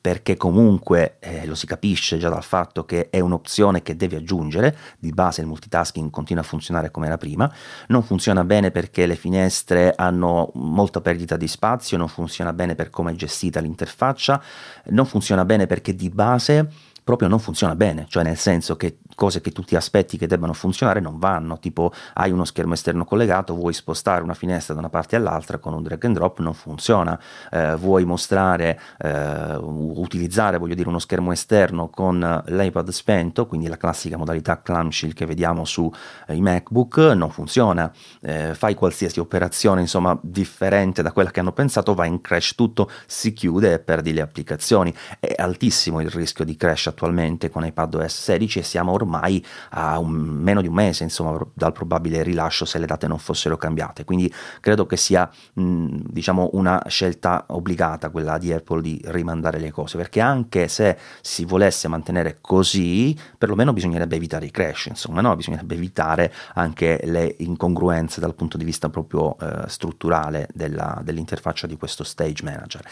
perché 0.00 0.36
comunque 0.36 1.16
eh, 1.18 1.44
lo 1.44 1.54
si 1.54 1.66
capisce 1.66 2.18
già 2.18 2.28
dal 2.28 2.44
fatto 2.44 2.84
che 2.84 3.10
è 3.10 3.18
un'opzione 3.18 3.82
che 3.82 3.96
devi 3.96 4.14
aggiungere, 4.14 4.76
di 4.98 5.10
base 5.10 5.40
il 5.40 5.48
multitasking 5.48 6.10
continua 6.10 6.42
a 6.42 6.46
funzionare 6.46 6.90
come 6.90 7.06
era 7.06 7.18
prima, 7.18 7.52
non 7.88 8.02
funziona 8.02 8.44
bene 8.44 8.70
perché 8.70 9.06
le 9.06 9.16
finestre 9.16 9.92
hanno 9.96 10.50
molta 10.54 11.00
perdita 11.00 11.36
di 11.36 11.48
spazio, 11.48 11.96
non 11.96 12.08
funziona 12.08 12.52
bene 12.52 12.74
per 12.74 12.90
come 12.90 13.12
è 13.12 13.14
gestita 13.16 13.60
l'interfaccia, 13.60 14.42
non 14.86 15.04
funziona 15.04 15.44
bene 15.44 15.66
perché 15.66 15.94
di 15.94 16.08
base 16.10 16.70
proprio 17.08 17.28
non 17.28 17.38
funziona 17.38 17.74
bene, 17.74 18.04
cioè 18.06 18.22
nel 18.22 18.36
senso 18.36 18.76
che 18.76 18.98
cose 19.14 19.40
che 19.40 19.50
tu 19.50 19.62
ti 19.62 19.76
aspetti 19.76 20.18
che 20.18 20.26
debbano 20.26 20.52
funzionare 20.52 21.00
non 21.00 21.18
vanno, 21.18 21.58
tipo 21.58 21.90
hai 22.12 22.30
uno 22.30 22.44
schermo 22.44 22.74
esterno 22.74 23.06
collegato, 23.06 23.54
vuoi 23.54 23.72
spostare 23.72 24.22
una 24.22 24.34
finestra 24.34 24.74
da 24.74 24.80
una 24.80 24.90
parte 24.90 25.16
all'altra 25.16 25.56
con 25.56 25.72
un 25.72 25.82
drag 25.82 26.04
and 26.04 26.14
drop, 26.16 26.40
non 26.40 26.52
funziona, 26.52 27.18
eh, 27.50 27.76
vuoi 27.76 28.04
mostrare, 28.04 28.78
eh, 28.98 29.56
utilizzare, 29.56 30.58
voglio 30.58 30.74
dire, 30.74 30.86
uno 30.86 30.98
schermo 30.98 31.32
esterno 31.32 31.88
con 31.88 32.42
l'iPad 32.44 32.90
spento, 32.90 33.46
quindi 33.46 33.68
la 33.68 33.78
classica 33.78 34.18
modalità 34.18 34.60
clamshell 34.60 35.14
che 35.14 35.24
vediamo 35.24 35.64
sui 35.64 35.90
eh, 36.26 36.38
MacBook, 36.38 36.98
non 37.14 37.30
funziona, 37.30 37.90
eh, 38.20 38.54
fai 38.54 38.74
qualsiasi 38.74 39.18
operazione 39.18 39.80
insomma 39.80 40.18
differente 40.20 41.00
da 41.00 41.12
quella 41.12 41.30
che 41.30 41.40
hanno 41.40 41.52
pensato, 41.52 41.94
va 41.94 42.04
in 42.04 42.20
crash 42.20 42.54
tutto, 42.54 42.90
si 43.06 43.32
chiude 43.32 43.72
e 43.72 43.78
perdi 43.78 44.12
le 44.12 44.20
applicazioni, 44.20 44.94
è 45.18 45.32
altissimo 45.38 46.02
il 46.02 46.10
rischio 46.10 46.44
di 46.44 46.54
crash 46.54 46.96
attualmente 46.98 47.48
con 47.48 47.64
iPadOS 47.64 48.22
16 48.22 48.58
e 48.58 48.62
siamo 48.62 48.90
ormai 48.90 49.44
a 49.70 50.00
un, 50.00 50.10
meno 50.12 50.60
di 50.60 50.66
un 50.66 50.74
mese 50.74 51.04
insomma, 51.04 51.38
dal 51.54 51.72
probabile 51.72 52.24
rilascio 52.24 52.64
se 52.64 52.78
le 52.78 52.86
date 52.86 53.06
non 53.06 53.18
fossero 53.18 53.56
cambiate. 53.56 54.04
Quindi 54.04 54.32
credo 54.60 54.84
che 54.84 54.96
sia 54.96 55.30
mh, 55.52 56.00
diciamo 56.10 56.50
una 56.54 56.82
scelta 56.88 57.44
obbligata 57.48 58.10
quella 58.10 58.36
di 58.36 58.52
Apple 58.52 58.82
di 58.82 59.00
rimandare 59.06 59.60
le 59.60 59.70
cose, 59.70 59.96
perché 59.96 60.20
anche 60.20 60.66
se 60.66 60.98
si 61.20 61.44
volesse 61.44 61.86
mantenere 61.86 62.38
così, 62.40 63.16
perlomeno 63.38 63.72
bisognerebbe 63.72 64.16
evitare 64.16 64.46
i 64.46 64.50
crash, 64.50 64.86
insomma, 64.86 65.20
no? 65.20 65.36
bisognerebbe 65.36 65.74
evitare 65.74 66.32
anche 66.54 67.00
le 67.04 67.36
incongruenze 67.38 68.20
dal 68.20 68.34
punto 68.34 68.56
di 68.56 68.64
vista 68.64 68.88
proprio 68.88 69.36
eh, 69.38 69.68
strutturale 69.68 70.48
della, 70.52 71.00
dell'interfaccia 71.04 71.68
di 71.68 71.76
questo 71.76 72.02
Stage 72.02 72.42
Manager. 72.42 72.82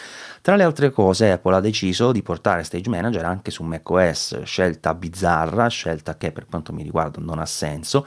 Tra 0.41 0.55
le 0.55 0.63
altre 0.63 0.91
cose, 0.91 1.33
Apple 1.33 1.57
ha 1.57 1.61
deciso 1.61 2.13
di 2.13 2.23
portare 2.23 2.63
Stage 2.63 2.89
Manager 2.89 3.25
anche 3.25 3.51
su 3.51 3.63
macOS, 3.63 3.96
scelta 4.03 4.95
bizzarra, 4.95 5.69
scelta 5.69 6.17
che 6.17 6.33
per 6.33 6.47
quanto 6.47 6.73
mi 6.73 6.83
riguarda 6.83 7.21
non 7.21 7.39
ha 7.39 7.47
senso, 7.47 8.07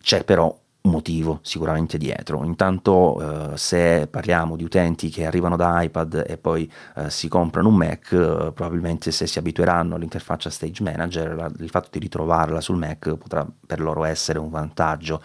c'è 0.00 0.24
però 0.24 0.56
un 0.86 0.90
motivo 0.90 1.40
sicuramente 1.42 1.98
dietro. 1.98 2.44
Intanto 2.44 3.52
eh, 3.52 3.56
se 3.56 4.06
parliamo 4.08 4.56
di 4.56 4.64
utenti 4.64 5.10
che 5.10 5.26
arrivano 5.26 5.56
da 5.56 5.82
iPad 5.82 6.24
e 6.26 6.38
poi 6.38 6.70
eh, 6.96 7.10
si 7.10 7.28
comprano 7.28 7.68
un 7.68 7.76
Mac, 7.76 8.12
eh, 8.12 8.52
probabilmente 8.52 9.10
se 9.10 9.26
si 9.26 9.38
abitueranno 9.38 9.96
all'interfaccia 9.96 10.48
Stage 10.48 10.82
Manager, 10.82 11.34
la, 11.34 11.50
il 11.58 11.70
fatto 11.70 11.88
di 11.90 11.98
ritrovarla 11.98 12.60
sul 12.60 12.76
Mac 12.76 13.14
potrà 13.16 13.46
per 13.66 13.80
loro 13.80 14.04
essere 14.04 14.38
un 14.38 14.50
vantaggio 14.50 15.20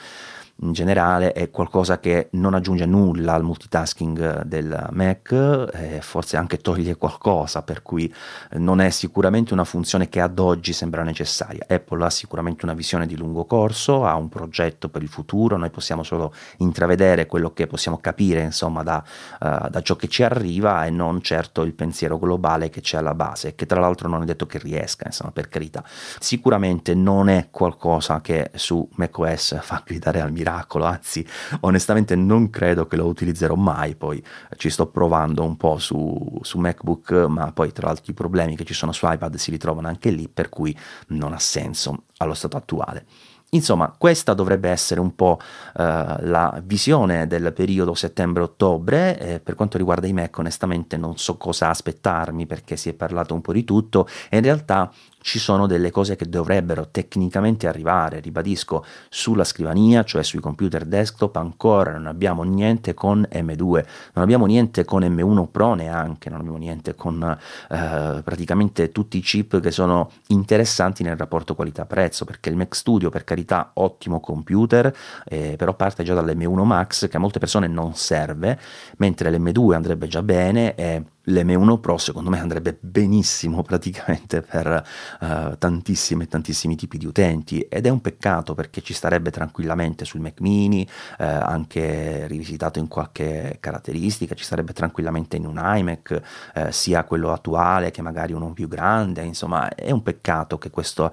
in 0.62 0.74
generale 0.74 1.34
è 1.34 1.50
qualcosa 1.50 2.00
che 2.00 2.30
non 2.32 2.53
aggiunge 2.53 2.86
nulla 2.86 3.34
al 3.34 3.44
multitasking 3.44 4.44
del 4.44 4.88
Mac, 4.91 5.32
eh, 5.74 6.00
forse 6.01 6.38
anche 6.38 6.58
toglie 6.58 6.96
qualcosa, 6.96 7.63
per 7.63 7.82
cui 7.82 8.13
non 8.58 8.80
è 8.80 8.89
sicuramente 8.89 9.53
una 9.53 9.63
funzione 9.63 10.10
che 10.10 10.22
ad 10.22 10.39
oggi 10.39 10.74
sembra 10.74 11.03
necessaria. 11.03 11.65
Apple 11.68 12.06
ha 12.06 12.10
sicuramente 12.10 12.65
una 12.65 12.74
visione 12.74 13.06
di 13.06 13.18
lungo 13.18 13.46
corso, 13.46 14.06
ha 14.06 14.15
un 14.15 14.30
progetto 14.30 14.89
per 14.89 15.01
il 15.01 15.10
futuro, 15.10 15.58
noi 15.58 15.70
possiamo 15.70 16.03
solo 16.03 16.34
intravedere 16.58 17.25
quello 17.25 17.53
che 17.53 17.68
possiamo 17.68 17.98
capire 17.98 18.41
insomma 18.41 18.84
da, 18.84 19.03
uh, 19.39 19.70
da 19.70 19.82
ciò 19.82 19.96
che 19.96 20.08
ci 20.08 20.24
arriva 20.24 20.86
e 20.86 20.89
non 20.89 21.22
certo 21.22 21.63
il 21.63 21.74
pensiero 21.74 22.20
globale 22.20 22.70
che 22.70 22.82
c'è 22.82 22.98
alla 22.98 23.15
base, 23.15 23.56
che 23.56 23.65
tra 23.65 23.80
l'altro 23.80 24.08
non 24.08 24.22
è 24.22 24.25
detto 24.25 24.46
che 24.46 24.60
riesca, 24.60 25.06
insomma, 25.08 25.32
per 25.32 25.50
carità. 25.50 25.84
Sicuramente 26.20 26.94
non 26.94 27.30
è 27.30 27.48
qualcosa 27.50 28.22
che 28.22 28.51
su 28.53 28.88
macOS 28.96 29.60
fa 29.62 29.82
gridare 29.86 30.22
al 30.22 30.32
miracolo, 30.32 30.50
anzi 30.86 31.25
onestamente 31.62 32.15
non 32.15 32.50
credo 32.50 32.88
che 32.88 32.96
lo 32.96 33.05
utilizzerò 33.05 33.55
mai, 33.55 33.96
poi 33.96 34.24
ci 34.58 34.70
sto 34.70 34.88
provando 34.88 35.43
un 35.43 35.58
po' 35.58 35.77
su, 35.77 36.39
su 36.41 36.60
MacBook, 36.60 37.12
ma 37.27 37.51
poi 37.51 37.72
tra 37.72 37.88
l'altro 37.88 38.12
i 38.12 38.13
problemi 38.13 38.55
che 38.55 38.63
ci 38.63 38.74
sono 38.74 38.91
su 38.91 39.05
iPad 39.10 39.36
si 39.36 39.51
ritrovano 39.51 39.88
anche 39.88 40.10
lì, 40.10 40.27
per 40.27 40.50
cui 40.50 40.77
non 41.08 41.34
ha 41.34 41.39
senso 41.39 42.03
allo 42.17 42.34
stato 42.34 42.58
attuale. 42.58 43.05
Insomma, 43.53 43.93
questa 43.98 44.34
dovrebbe 44.34 44.70
essere 44.70 45.01
un 45.01 45.13
po' 45.13 45.38
uh, 45.38 45.81
la 45.81 46.62
visione 46.63 47.27
del 47.27 47.51
periodo 47.51 47.93
settembre-ottobre. 47.93 49.20
Eh, 49.20 49.39
per 49.41 49.55
quanto 49.55 49.77
riguarda 49.77 50.08
i 50.08 50.13
Mac, 50.13 50.38
onestamente 50.38 50.96
non 50.96 51.17
so 51.17 51.36
cosa 51.36 51.67
aspettarmi 51.67 52.46
perché 52.46 52.77
si 52.77 52.88
è 52.88 52.93
parlato 52.93 53.34
un 53.34 53.41
po' 53.41 53.51
di 53.51 53.65
tutto 53.65 54.08
e 54.29 54.38
in 54.38 54.43
realtà 54.43 54.89
ci 55.22 55.40
sono 55.40 55.68
delle 55.68 55.92
cose 55.92 56.16
che 56.16 56.28
dovrebbero 56.28 56.90
tecnicamente 56.90 57.68
arrivare, 57.68 58.20
ribadisco, 58.20 58.84
sulla 59.10 59.44
scrivania, 59.44 60.04
cioè 60.04 60.24
sui 60.24 60.40
computer 60.40 60.86
desktop, 60.86 61.36
ancora 61.36 61.94
non 61.94 62.08
abbiamo 62.08 62.44
niente 62.44 62.94
con 62.94 63.25
M2, 63.32 63.86
non 64.13 64.24
abbiamo 64.24 64.46
niente 64.46 64.84
con 64.84 65.04
M1 65.04 65.48
Pro 65.50 65.74
neanche, 65.74 66.30
non 66.30 66.40
abbiamo 66.40 66.58
niente 66.58 66.96
con 66.96 67.22
eh, 67.24 68.22
praticamente 68.24 68.92
tutti 68.92 69.18
i 69.18 69.22
chip 69.22 69.60
che 69.60 69.72
sono 69.72 70.12
interessanti 70.28 71.04
nel 71.04 71.16
rapporto 71.16 71.56
qualità-prezzo, 71.56 72.25
perché 72.25 72.50
il 72.50 72.56
Mac 72.56 72.75
Studio, 72.75 73.10
per 73.10 73.24
carità, 73.24 73.72
ottimo 73.75 74.20
computer, 74.20 74.94
eh, 75.25 75.56
però 75.58 75.75
parte 75.75 76.04
già 76.04 76.13
dall'M1 76.13 76.63
Max 76.63 77.08
che 77.08 77.18
a 77.18 77.20
molte 77.20 77.40
persone 77.40 77.68
non 77.68 77.94
serve, 77.96 78.60
mentre 78.98 79.30
l'M2 79.32 79.74
andrebbe 79.74 80.08
già 80.08 80.24
bene 80.24 80.75
e 80.75 81.04
l'M1 81.25 81.80
Pro 81.80 81.98
secondo 81.98 82.30
me 82.32 82.40
andrebbe 82.40 82.78
benissimo 82.80 83.62
praticamente 83.62 84.42
per 84.42 84.84
uh, 85.20 85.58
tantissimi 85.58 86.28
tantissimi 86.28 86.75
tipi 86.75 86.98
di 86.98 87.06
utenti. 87.06 87.60
Ed 87.62 87.86
è 87.86 87.90
un 87.90 88.01
peccato 88.01 88.56
perché 88.56 88.82
ci 88.82 88.94
starebbe 88.94 89.30
tranquillamente 89.30 90.06
sul 90.06 90.22
Mac 90.22 90.40
mini 90.40 90.88
uh, 91.20 91.24
anche 91.24 92.25
rivisitato 92.28 92.80
in 92.80 92.88
qualche 92.88 93.58
caratteristica 93.60 94.34
ci 94.34 94.44
starebbe 94.44 94.74
tranquillamente 94.74 95.36
in 95.36 95.46
un 95.46 95.62
iMac 95.63 96.22
uh, 96.56 96.62
sia 96.70 97.04
quello 97.04 97.32
attuale 97.32 97.92
che 97.92 98.01
magari 98.01 98.34
uno 98.34 98.51
più 98.54 98.68
grande. 98.68 99.22
Insomma 99.22 99.70
è 99.75 99.92
un 99.92 100.01
peccato 100.01 100.58
che 100.58 100.70
questa 100.70 101.12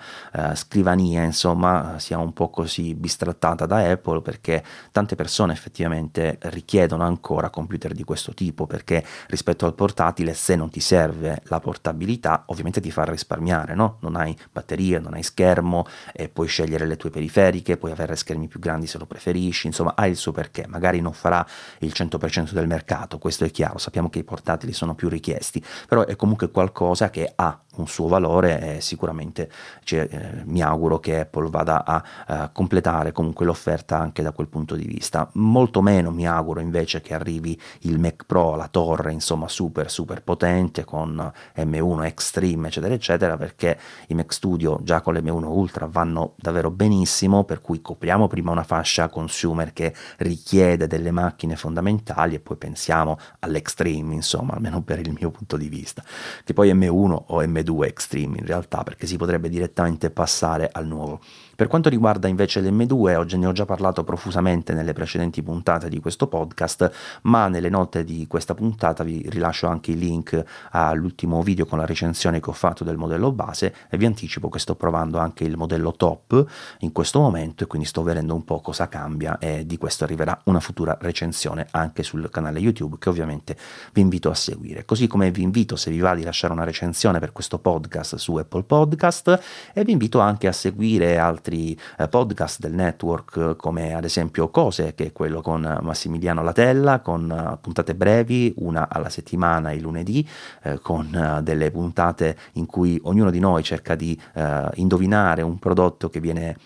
scrivania 0.54 1.22
insomma 1.22 1.98
sia 1.98 2.18
un 2.18 2.32
po' 2.32 2.50
così 2.50 2.94
bistrattata 2.94 3.66
da 3.66 3.90
Apple 3.90 4.22
perché 4.22 4.62
tante 4.92 5.14
persone 5.14 5.52
effettivamente 5.52 6.38
richiedono 6.42 7.04
ancora 7.04 7.50
computer 7.50 7.92
di 7.92 8.04
questo 8.04 8.34
tipo 8.34 8.66
perché 8.66 9.04
rispetto 9.28 9.66
al 9.66 9.74
portatile 9.74 9.97
portatile, 9.98 10.34
se 10.34 10.54
non 10.54 10.70
ti 10.70 10.78
serve 10.78 11.42
la 11.46 11.58
portabilità, 11.58 12.44
ovviamente 12.46 12.80
ti 12.80 12.92
fa 12.92 13.02
risparmiare, 13.04 13.74
no? 13.74 13.96
Non 14.00 14.14
hai 14.14 14.36
batteria, 14.52 15.00
non 15.00 15.14
hai 15.14 15.24
schermo, 15.24 15.86
e 16.12 16.28
puoi 16.28 16.46
scegliere 16.46 16.86
le 16.86 16.96
tue 16.96 17.10
periferiche, 17.10 17.76
puoi 17.76 17.90
avere 17.90 18.14
schermi 18.14 18.46
più 18.46 18.60
grandi 18.60 18.86
se 18.86 18.98
lo 18.98 19.06
preferisci, 19.06 19.66
insomma, 19.66 19.94
ha 19.96 20.06
il 20.06 20.16
suo 20.16 20.30
perché. 20.30 20.66
Magari 20.68 21.00
non 21.00 21.12
farà 21.12 21.44
il 21.80 21.92
100% 21.92 22.52
del 22.52 22.68
mercato, 22.68 23.18
questo 23.18 23.44
è 23.44 23.50
chiaro, 23.50 23.78
sappiamo 23.78 24.08
che 24.08 24.20
i 24.20 24.24
portatili 24.24 24.72
sono 24.72 24.94
più 24.94 25.08
richiesti, 25.08 25.60
però 25.88 26.04
è 26.04 26.14
comunque 26.14 26.52
qualcosa 26.52 27.10
che 27.10 27.32
ha 27.34 27.60
un 27.80 27.86
suo 27.88 28.08
valore 28.08 28.76
e 28.76 28.80
sicuramente 28.80 29.50
cioè, 29.84 30.08
eh, 30.10 30.42
mi 30.44 30.62
auguro 30.62 30.98
che 30.98 31.20
Apple 31.20 31.50
vada 31.50 31.84
a, 31.84 32.04
a 32.26 32.48
completare 32.50 33.12
comunque 33.12 33.44
l'offerta 33.44 33.98
anche 33.98 34.22
da 34.22 34.32
quel 34.32 34.48
punto 34.48 34.74
di 34.74 34.84
vista. 34.84 35.28
Molto 35.34 35.82
meno 35.82 36.10
mi 36.10 36.26
auguro 36.26 36.60
invece 36.60 37.00
che 37.00 37.14
arrivi 37.14 37.58
il 37.80 37.98
Mac 37.98 38.24
Pro, 38.26 38.56
la 38.56 38.68
torre, 38.68 39.12
insomma, 39.12 39.48
super 39.48 39.90
super 39.90 40.22
potente 40.22 40.84
con 40.84 41.32
M1 41.56 42.04
Extreme 42.04 42.68
eccetera 42.68 42.94
eccetera 42.94 43.36
perché 43.36 43.78
i 44.08 44.14
Mac 44.14 44.32
Studio 44.32 44.78
già 44.82 45.00
con 45.00 45.14
l'M1 45.14 45.44
Ultra 45.44 45.86
vanno 45.86 46.34
davvero 46.36 46.70
benissimo 46.70 47.44
per 47.44 47.60
cui 47.60 47.80
copriamo 47.80 48.28
prima 48.28 48.50
una 48.50 48.62
fascia 48.62 49.08
consumer 49.08 49.72
che 49.72 49.94
richiede 50.18 50.86
delle 50.86 51.10
macchine 51.10 51.56
fondamentali 51.56 52.34
e 52.34 52.40
poi 52.40 52.56
pensiamo 52.56 53.18
all'Extreme 53.40 54.14
insomma 54.14 54.54
almeno 54.54 54.82
per 54.82 55.00
il 55.00 55.12
mio 55.12 55.30
punto 55.30 55.56
di 55.56 55.68
vista 55.68 56.02
che 56.44 56.52
poi 56.52 56.72
M1 56.72 57.22
o 57.26 57.42
M2 57.42 57.67
Extreme 57.82 58.38
in 58.38 58.46
realtà 58.46 58.82
perché 58.82 59.06
si 59.06 59.16
potrebbe 59.16 59.48
direttamente 59.48 60.10
passare 60.10 60.68
al 60.72 60.86
nuovo 60.86 61.20
per 61.58 61.66
quanto 61.66 61.88
riguarda 61.88 62.28
invece 62.28 62.60
l'M2, 62.60 63.16
oggi 63.16 63.36
ne 63.36 63.46
ho 63.46 63.50
già 63.50 63.64
parlato 63.64 64.04
profusamente 64.04 64.72
nelle 64.74 64.92
precedenti 64.92 65.42
puntate 65.42 65.88
di 65.88 65.98
questo 65.98 66.28
podcast, 66.28 67.18
ma 67.22 67.48
nelle 67.48 67.68
note 67.68 68.04
di 68.04 68.28
questa 68.28 68.54
puntata 68.54 69.02
vi 69.02 69.26
rilascio 69.28 69.66
anche 69.66 69.90
il 69.90 69.98
link 69.98 70.40
all'ultimo 70.70 71.42
video 71.42 71.66
con 71.66 71.78
la 71.78 71.84
recensione 71.84 72.38
che 72.38 72.48
ho 72.48 72.52
fatto 72.52 72.84
del 72.84 72.96
modello 72.96 73.32
base 73.32 73.74
e 73.90 73.98
vi 73.98 74.06
anticipo 74.06 74.48
che 74.48 74.60
sto 74.60 74.76
provando 74.76 75.18
anche 75.18 75.42
il 75.42 75.56
modello 75.56 75.90
top 75.96 76.46
in 76.82 76.92
questo 76.92 77.18
momento 77.18 77.64
e 77.64 77.66
quindi 77.66 77.88
sto 77.88 78.04
vedendo 78.04 78.36
un 78.36 78.44
po' 78.44 78.60
cosa 78.60 78.86
cambia 78.88 79.38
e 79.38 79.66
di 79.66 79.78
questo 79.78 80.04
arriverà 80.04 80.40
una 80.44 80.60
futura 80.60 80.96
recensione 81.00 81.66
anche 81.72 82.04
sul 82.04 82.30
canale 82.30 82.60
YouTube 82.60 82.98
che 83.00 83.08
ovviamente 83.08 83.56
vi 83.92 84.00
invito 84.00 84.30
a 84.30 84.34
seguire. 84.34 84.84
Così 84.84 85.08
come 85.08 85.32
vi 85.32 85.42
invito 85.42 85.74
se 85.74 85.90
vi 85.90 85.98
va 85.98 86.14
di 86.14 86.22
lasciare 86.22 86.52
una 86.52 86.62
recensione 86.62 87.18
per 87.18 87.32
questo 87.32 87.58
podcast 87.58 88.14
su 88.14 88.36
Apple 88.36 88.62
Podcast 88.62 89.40
e 89.74 89.82
vi 89.82 89.90
invito 89.90 90.20
anche 90.20 90.46
a 90.46 90.52
seguire 90.52 91.18
altri 91.18 91.47
altri 91.48 91.78
eh, 91.98 92.08
podcast 92.08 92.60
del 92.60 92.74
network 92.74 93.56
come 93.56 93.94
ad 93.94 94.04
esempio 94.04 94.50
Cose 94.50 94.94
che 94.94 95.06
è 95.06 95.12
quello 95.12 95.40
con 95.40 95.78
Massimiliano 95.80 96.42
Latella 96.42 97.00
con 97.00 97.58
puntate 97.60 97.94
brevi 97.94 98.52
una 98.58 98.88
alla 98.88 99.08
settimana 99.08 99.72
il 99.72 99.80
lunedì 99.80 100.26
eh, 100.62 100.78
con 100.80 101.40
delle 101.42 101.70
puntate 101.70 102.36
in 102.52 102.66
cui 102.66 103.00
ognuno 103.04 103.30
di 103.30 103.38
noi 103.38 103.62
cerca 103.62 103.94
di 103.94 104.18
uh, 104.34 104.40
indovinare 104.74 105.42
un 105.42 105.58
prodotto 105.58 106.08
che 106.08 106.20
viene 106.20 106.56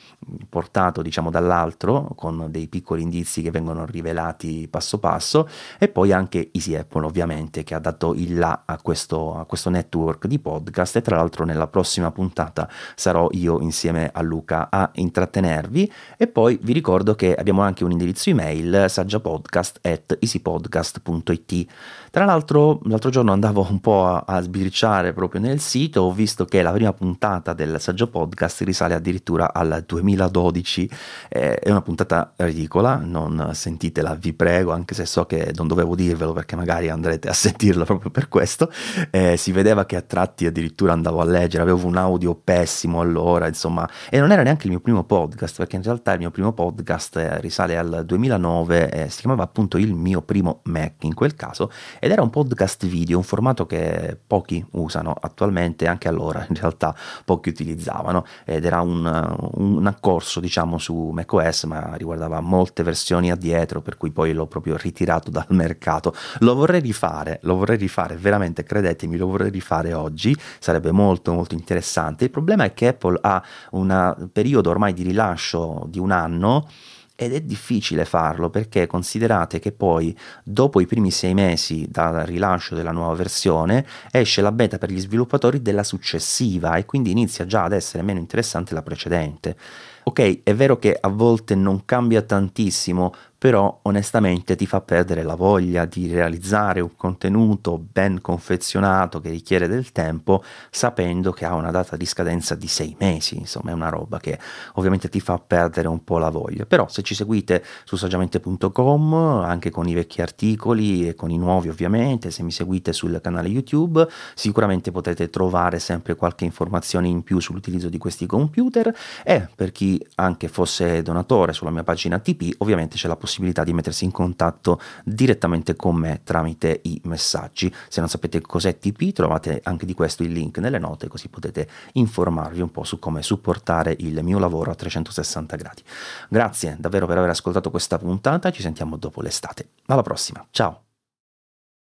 portato 0.49 1.03
diciamo 1.03 1.31
dall'altro 1.31 2.12
con 2.14 2.47
dei 2.51 2.68
piccoli 2.68 3.03
indizi 3.03 3.42
che 3.42 3.51
vengono 3.51 3.85
rivelati 3.85 4.68
passo 4.68 4.99
passo 4.99 5.49
e 5.79 5.88
poi 5.88 6.12
anche 6.12 6.51
Easy 6.53 6.75
Apple 6.75 7.05
ovviamente 7.05 7.64
che 7.64 7.75
ha 7.75 7.79
dato 7.79 8.14
il 8.14 8.38
là 8.38 8.62
a 8.64 8.79
questo, 8.81 9.37
a 9.37 9.45
questo 9.45 9.71
network 9.71 10.27
di 10.27 10.38
podcast. 10.38 10.97
E 10.97 11.03
tra 11.03 11.16
l'altro 11.16 11.45
nella 11.45 11.66
prossima 11.66 12.11
puntata 12.11 12.68
sarò 12.95 13.29
io 13.33 13.61
insieme 13.61 14.11
a 14.12 14.23
Luca 14.23 14.68
a 14.75 14.91
intrattenervi. 14.95 15.93
E 16.17 16.27
poi 16.27 16.59
vi 16.63 16.73
ricordo 16.73 17.15
che 17.15 17.35
abbiamo 17.35 17.63
anche 17.63 17.85
un 17.85 17.91
indirizzo 17.91 18.31
email 18.31 18.87
saggiapodcast 18.89 19.81
at 19.83 20.17
easypodcast.it 20.19 21.67
tra 22.11 22.27
l'altro 22.27 22.81
l'altro 22.85 23.09
giorno 23.09 23.33
andavo 23.33 23.67
un 23.71 23.81
po' 23.81 24.07
a, 24.07 24.25
a 24.27 24.41
sbirciare 24.43 25.15
proprio 25.15 25.41
nel 25.41 25.61
sito 25.61 26.03
ho 26.03 26.13
visto 26.13 26.45
che 26.45 26.61
la 26.61 26.71
prima 26.71 26.93
puntata 26.93 27.55
del 27.55 27.81
saggio 27.81 28.09
podcast 28.09 28.61
risale 28.63 28.93
addirittura 28.93 29.55
al 29.55 29.83
2012 29.87 30.91
eh, 31.31 31.55
è 31.55 31.71
una 31.71 31.81
puntata 31.81 32.35
ridicola 32.37 32.97
non 32.97 33.53
sentitela 33.55 34.15
vi 34.15 34.35
prego 34.35 34.73
anche 34.73 34.95
se 34.95 35.07
so 35.07 35.25
che 35.25 35.53
non 35.55 35.67
dovevo 35.67 35.95
dirvelo 35.95 36.33
perché 36.33 36.57
magari 36.57 36.89
andrete 36.89 37.29
a 37.29 37.33
sentirla 37.35 37.85
proprio 37.85 38.11
per 38.11 38.29
questo. 38.29 38.71
Eh, 39.11 39.37
si 39.37 39.53
vedeva 39.53 39.85
che 39.85 39.97
a 39.97 40.03
tratti 40.03 40.47
addirittura 40.47 40.93
andavo 40.93 41.21
a 41.21 41.25
leggere 41.25 41.63
avevo 41.63 41.87
un 41.87 41.97
audio 41.97 42.35
pessimo 42.35 43.01
allora 43.01 43.47
insomma 43.47 43.89
e 44.11 44.19
non 44.19 44.33
era 44.33 44.43
neanche 44.43 44.62
anche 44.62 44.66
il 44.66 44.70
mio 44.70 44.81
primo 44.81 45.05
podcast, 45.05 45.57
perché 45.57 45.77
in 45.77 45.83
realtà 45.83 46.12
il 46.12 46.18
mio 46.20 46.31
primo 46.31 46.53
podcast 46.53 47.16
eh, 47.16 47.40
risale 47.40 47.77
al 47.77 48.03
2009, 48.07 48.90
eh, 48.90 49.09
si 49.09 49.20
chiamava 49.20 49.42
appunto 49.42 49.77
Il 49.79 49.94
mio 49.94 50.22
primo 50.22 50.61
Mac 50.64 51.03
in 51.03 51.14
quel 51.14 51.35
caso, 51.35 51.70
ed 51.98 52.11
era 52.11 52.22
un 52.22 52.31
podcast 52.31 52.87
video, 52.87 53.16
un 53.16 53.25
formato 53.25 53.66
che 53.66 54.16
pochi 54.25 54.64
usano 54.72 55.14
attualmente, 55.18 55.87
anche 55.87 56.09
allora 56.09 56.44
in 56.48 56.55
realtà 56.55 56.94
pochi 57.25 57.48
utilizzavano, 57.48 58.25
ed 58.44 58.64
era 58.64 58.81
un, 58.81 59.51
un 59.55 59.87
accorso 59.87 60.40
diciamo 60.40 60.79
su 60.79 61.11
macOS, 61.12 61.64
ma 61.64 61.94
riguardava 61.94 62.40
molte 62.40 62.83
versioni 62.83 63.31
addietro, 63.31 63.81
per 63.81 63.96
cui 63.96 64.11
poi 64.11 64.33
l'ho 64.33 64.46
proprio 64.46 64.77
ritirato 64.77 65.31
dal 65.31 65.46
mercato. 65.51 66.14
Lo 66.40 66.55
vorrei 66.55 66.81
rifare, 66.81 67.40
lo 67.42 67.57
vorrei 67.57 67.77
rifare, 67.77 68.16
veramente 68.16 68.62
credetemi, 68.62 69.16
lo 69.16 69.27
vorrei 69.27 69.51
rifare 69.51 69.92
oggi, 69.92 70.37
sarebbe 70.59 70.92
molto 70.92 71.33
molto 71.33 71.55
interessante. 71.55 72.25
Il 72.25 72.31
problema 72.31 72.64
è 72.64 72.75
che 72.75 72.88
Apple 72.88 73.18
ha 73.20 73.42
una 73.70 74.16
periodo 74.33 74.52
periodo 74.53 74.71
ormai 74.71 74.93
di 74.93 75.03
rilascio 75.03 75.87
di 75.88 75.99
un 75.99 76.11
anno 76.11 76.69
ed 77.15 77.35
è 77.35 77.41
difficile 77.41 78.05
farlo 78.05 78.51
perché 78.51 78.87
considerate 78.87 79.59
che 79.59 79.73
poi 79.73 80.17
dopo 80.43 80.81
i 80.81 80.87
primi 80.87 81.11
sei 81.11 81.35
mesi 81.35 81.87
dal 81.88 82.25
rilascio 82.27 82.75
della 82.75 82.91
nuova 82.91 83.15
versione 83.15 83.87
esce 84.11 84.43
la 84.43 84.53
beta 84.53 84.79
per 84.79 84.91
gli 84.91 84.99
sviluppatori 84.99 85.62
della 85.62 85.85
successiva 85.85 86.77
e 86.77 86.85
quindi 86.85 87.11
inizia 87.11 87.47
già 87.47 87.65
ad 87.65 87.73
essere 87.73 88.03
meno 88.03 88.19
interessante 88.19 88.75
la 88.75 88.83
precedente. 88.83 89.57
Ok, 90.05 90.41
è 90.43 90.55
vero 90.55 90.79
che 90.79 90.97
a 91.01 91.09
volte 91.09 91.55
non 91.55 91.85
cambia 91.85 92.23
tantissimo, 92.23 93.15
però 93.42 93.81
onestamente 93.83 94.55
ti 94.55 94.66
fa 94.66 94.83
perdere 94.83 95.24
la 95.24 95.35
voglia 95.35 95.85
di 95.85 96.07
realizzare 96.07 96.78
un 96.78 96.94
contenuto 96.94 97.76
ben 97.76 98.20
confezionato 98.20 99.20
che 99.20 99.31
richiede 99.31 99.66
del 99.66 99.90
tempo 99.90 100.44
sapendo 100.70 101.33
che 101.33 101.44
ha 101.44 101.55
una 101.55 101.72
data 101.72 101.96
di 101.96 102.07
scadenza 102.07 102.55
di 102.55 102.68
sei 102.68 102.94
mesi, 103.00 103.37
insomma 103.37 103.72
è 103.72 103.74
una 103.74 103.88
roba 103.88 104.20
che 104.20 104.38
ovviamente 104.74 105.09
ti 105.09 105.18
fa 105.18 105.40
perdere 105.44 105.88
un 105.88 106.05
po' 106.05 106.18
la 106.18 106.28
voglia, 106.28 106.66
però 106.66 106.87
se 106.87 107.02
ci 107.02 107.16
seguite 107.16 107.64
su 107.83 107.96
saggiamente.com 107.96 109.12
anche 109.12 109.70
con 109.70 109.88
i 109.88 109.94
vecchi 109.94 110.22
articoli 110.22 111.09
e 111.09 111.16
con 111.16 111.33
i 111.33 111.37
nuovi 111.37 111.68
ovviamente, 111.68 112.31
se 112.31 112.44
mi 112.44 112.52
seguite 112.52 112.92
sul 112.92 113.18
canale 113.20 113.48
YouTube 113.48 114.07
sicuramente 114.37 114.92
potete 114.92 115.31
trovare 115.31 115.81
sempre 115.81 116.14
qualche 116.14 116.44
informazione 116.44 117.09
in 117.09 117.24
più 117.24 117.40
sull'utilizzo 117.40 117.88
di 117.88 117.98
questi 117.98 118.24
computer. 118.24 118.94
E 119.24 119.48
per 119.52 119.72
chi 119.72 120.00
anche 120.14 120.46
fosse 120.46 121.02
donatore 121.02 121.52
sulla 121.52 121.70
mia 121.70 121.83
pagina 121.83 122.20
TP 122.20 122.55
ovviamente 122.59 122.94
c'è 122.94 123.09
la 123.09 123.14
possibilità 123.14 123.31
possibilità 123.33 123.64
di 123.64 123.73
mettersi 123.73 124.05
in 124.05 124.11
contatto 124.11 124.79
direttamente 125.05 125.75
con 125.75 125.97
me 125.97 126.21
tramite 126.23 126.81
i 126.85 127.01
messaggi. 127.05 127.73
Se 127.88 128.01
non 128.01 128.09
sapete 128.11 128.42
cos'è 128.42 128.79
TP, 128.79 129.12
trovate 129.12 129.61
anche 129.64 129.87
di 129.87 129.95
questo 129.95 130.23
il 130.23 130.33
link 130.33 130.59
nelle 130.59 130.79
note, 130.79 131.09
così 131.09 131.29
potete 131.29 131.66
informarvi 131.92 132.61
un 132.61 132.71
po' 132.71 132.85
su 132.85 132.99
come 132.99 133.23
supportare 133.23 133.97
il 134.01 134.23
mio 134.23 134.38
lavoro 134.38 134.71
a 134.71 134.75
360 134.75 135.57
gradi. 135.57 135.83
Grazie 136.29 136.77
davvero 136.79 137.07
per 137.07 137.16
aver 137.16 137.31
ascoltato 137.31 137.71
questa 137.71 137.97
puntata, 137.97 138.51
ci 138.51 138.61
sentiamo 138.61 138.97
dopo 138.97 139.23
l'estate. 139.23 139.68
Alla 139.87 140.03
prossima, 140.03 140.47
ciao! 140.51 140.91